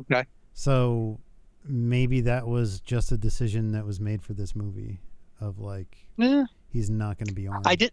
[0.00, 0.24] Okay.
[0.52, 1.20] So
[1.64, 5.00] maybe that was just a decision that was made for this movie
[5.40, 7.66] of like Eh, he's not going to be armed.
[7.66, 7.92] I did.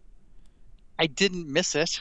[0.99, 1.99] I didn't miss it.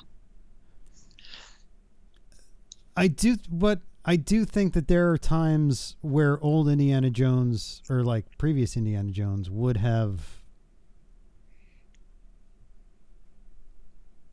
[2.96, 8.02] I do, but I do think that there are times where old Indiana Jones or
[8.02, 10.40] like previous Indiana Jones would have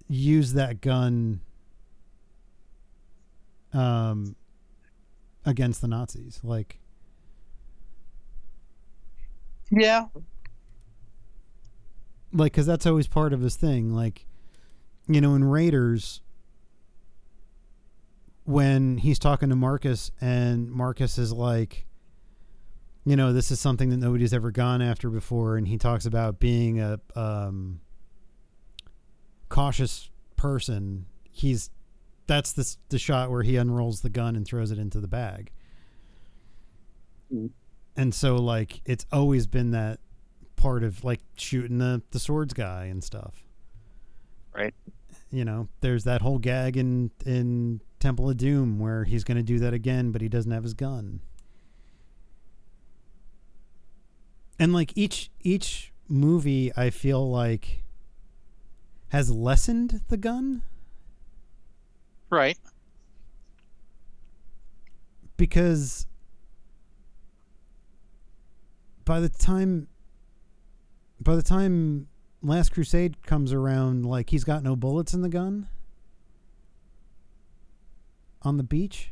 [0.08, 1.42] used that gun
[3.74, 4.36] um
[5.46, 6.40] against the Nazis.
[6.44, 6.80] Like
[9.72, 10.06] Yeah.
[12.34, 14.26] like because that's always part of his thing like
[15.08, 16.22] you know in raiders
[18.50, 21.86] when he's talking to marcus and marcus is like
[23.06, 26.40] you know this is something that nobody's ever gone after before and he talks about
[26.40, 27.80] being a um,
[29.50, 31.70] cautious person he's
[32.26, 35.52] that's the, the shot where he unrolls the gun and throws it into the bag
[37.32, 37.52] Mm.
[37.96, 40.00] and so like it's always been that
[40.56, 43.44] part of like shooting the the swords guy and stuff
[44.56, 44.74] Right.
[45.32, 49.44] You know there's that whole gag in in temple of doom where he's going to
[49.44, 51.20] do that again but he doesn't have his gun
[54.58, 57.84] and like each each movie i feel like
[59.10, 60.62] has lessened the gun
[62.32, 62.60] Right.
[65.36, 66.06] because
[69.04, 69.88] by the time
[71.20, 72.08] by the time
[72.42, 75.68] last crusade comes around like he's got no bullets in the gun?
[78.42, 79.12] On the beach?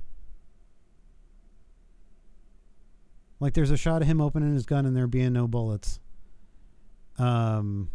[3.39, 5.99] Like there's a shot of him opening his gun and there being no bullets.
[7.17, 7.89] Um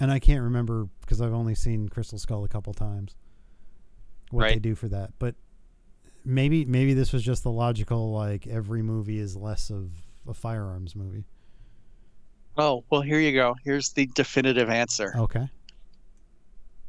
[0.00, 3.14] and i can't remember because i've only seen crystal skull a couple times
[4.32, 5.12] what they do for that.
[5.18, 5.34] But
[6.24, 9.90] maybe maybe this was just the logical like every movie is less of
[10.28, 11.26] a firearms movie
[12.56, 13.56] Oh, well, here you go.
[13.64, 15.14] Here's the definitive answer.
[15.16, 15.48] okay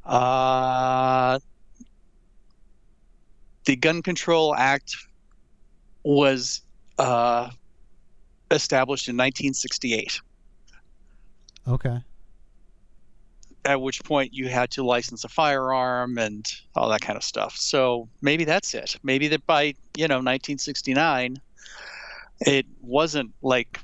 [0.05, 1.39] Uh,
[3.65, 4.95] the Gun Control Act
[6.03, 6.61] was
[6.99, 7.49] uh,
[8.51, 10.19] established in 1968,
[11.67, 12.01] okay
[13.65, 16.45] at which point you had to license a firearm and
[16.75, 17.55] all that kind of stuff.
[17.55, 18.97] So maybe that's it.
[19.03, 21.37] Maybe that by, you know, 1969,
[22.41, 23.79] it wasn't like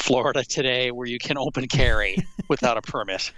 [0.00, 2.16] Florida today where you can open carry
[2.48, 3.32] without a permit.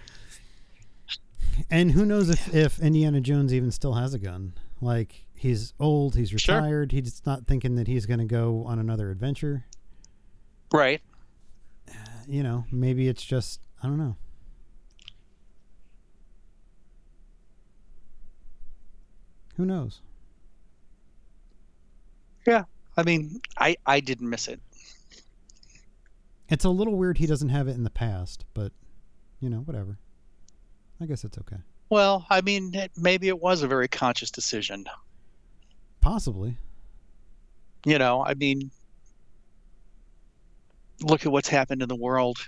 [1.71, 6.17] and who knows if if indiana jones even still has a gun like he's old
[6.17, 6.57] he's Sure.
[6.57, 9.65] retired he's not thinking that he's going to go on another adventure
[10.73, 11.01] Right.
[12.27, 14.17] you know maybe it's just i don't know
[19.57, 20.01] who knows
[22.47, 22.65] Yeah,
[22.97, 24.61] I mean, I, I didn't miss it.
[26.53, 28.73] It's a little weird he doesn't have it in the past but
[29.41, 29.99] you know whatever
[31.01, 31.57] i guess it's okay
[31.91, 34.85] Well, I mean, maybe it was a very conscious decision.
[36.01, 36.57] possibly
[37.85, 38.71] You know, I mean,
[41.03, 42.39] look at what's happened in the world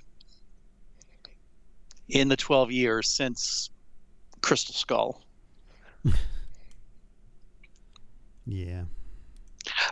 [2.08, 3.70] in the 12 years since
[4.40, 5.22] Crystal Skull.
[8.46, 8.84] yeah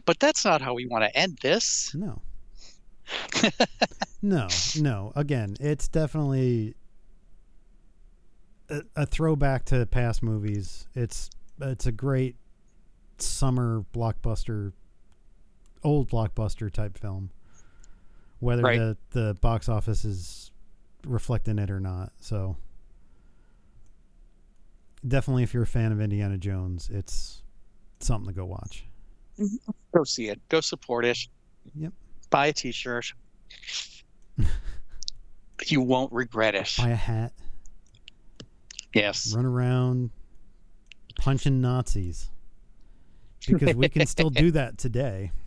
[0.05, 1.95] But that's not how we want to end this.
[1.95, 2.21] No.
[4.23, 4.49] no,
[4.79, 5.13] no.
[5.17, 6.75] Again, it's definitely
[8.71, 10.87] a, a throwback to past movies.
[10.95, 11.31] It's
[11.61, 12.37] it's a great
[13.19, 14.73] summer blockbuster,
[15.83, 17.31] old blockbuster type film.
[18.41, 18.79] Whether Right.
[18.79, 20.51] the the box office is
[21.07, 22.13] reflecting it or not.
[22.21, 22.57] So
[25.07, 27.43] definitely, if you're a fan of Indiana Jones, it's
[28.01, 28.85] something to go watch.
[29.39, 29.71] Mm-hmm.
[29.97, 30.41] Go see it.
[30.49, 31.19] Go support it.
[31.77, 31.93] Yep.
[32.33, 33.13] Buy a t-shirt.
[35.67, 36.75] you won't regret it.
[36.79, 37.33] Buy a hat.
[38.95, 39.33] Yes.
[39.35, 40.11] run around
[41.19, 42.29] punching Nazis
[43.47, 45.31] because we can still do that today.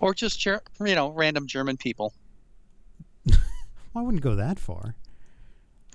[0.00, 2.12] Or just, you know, random German people.
[3.30, 3.36] Well,
[3.94, 4.96] I wouldn't go that far.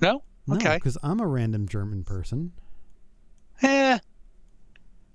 [0.01, 0.23] No?
[0.47, 0.75] No, Okay.
[0.75, 2.51] because I'm a random German person.
[3.63, 3.97] Eh,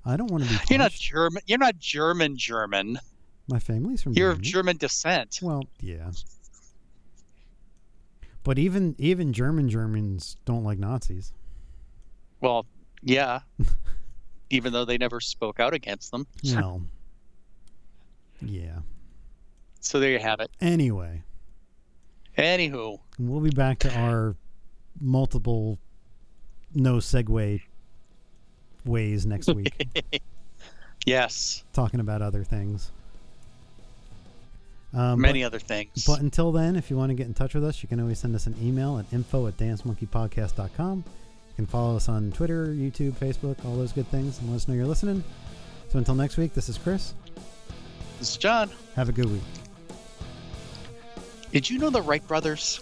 [0.05, 0.57] I don't want to be.
[0.69, 0.91] you're not.
[0.91, 1.43] German.
[1.47, 2.99] You're not German German.
[3.49, 5.41] My family's from You're of German descent.
[5.43, 6.11] Well, yeah.
[8.45, 11.33] But even even German Germans don't like Nazis.
[12.41, 12.67] Well,
[13.03, 13.41] yeah.
[14.51, 16.27] Even though they never spoke out against them.
[16.45, 16.83] Well,
[18.41, 18.81] yeah.
[19.81, 20.51] So there you have it.
[20.61, 21.23] Anyway,
[22.37, 24.35] Anywho, we'll be back to our
[25.01, 25.79] multiple
[26.75, 27.61] no segue
[28.87, 29.87] ways next week,
[31.07, 32.91] yes, talking about other things.
[34.95, 36.05] Um, many other things.
[36.07, 38.19] But until then, if you want to get in touch with us, you can always
[38.19, 41.05] send us an email at info at dancemonkeypodcast.com.
[41.07, 44.69] You can follow us on Twitter, YouTube, Facebook, all those good things, and let us
[44.69, 45.25] know you're listening.
[45.89, 47.15] So until next week, this is Chris.
[48.19, 48.71] this is John.
[48.97, 49.43] Have a good week.
[51.53, 52.81] Did you know the Wright brothers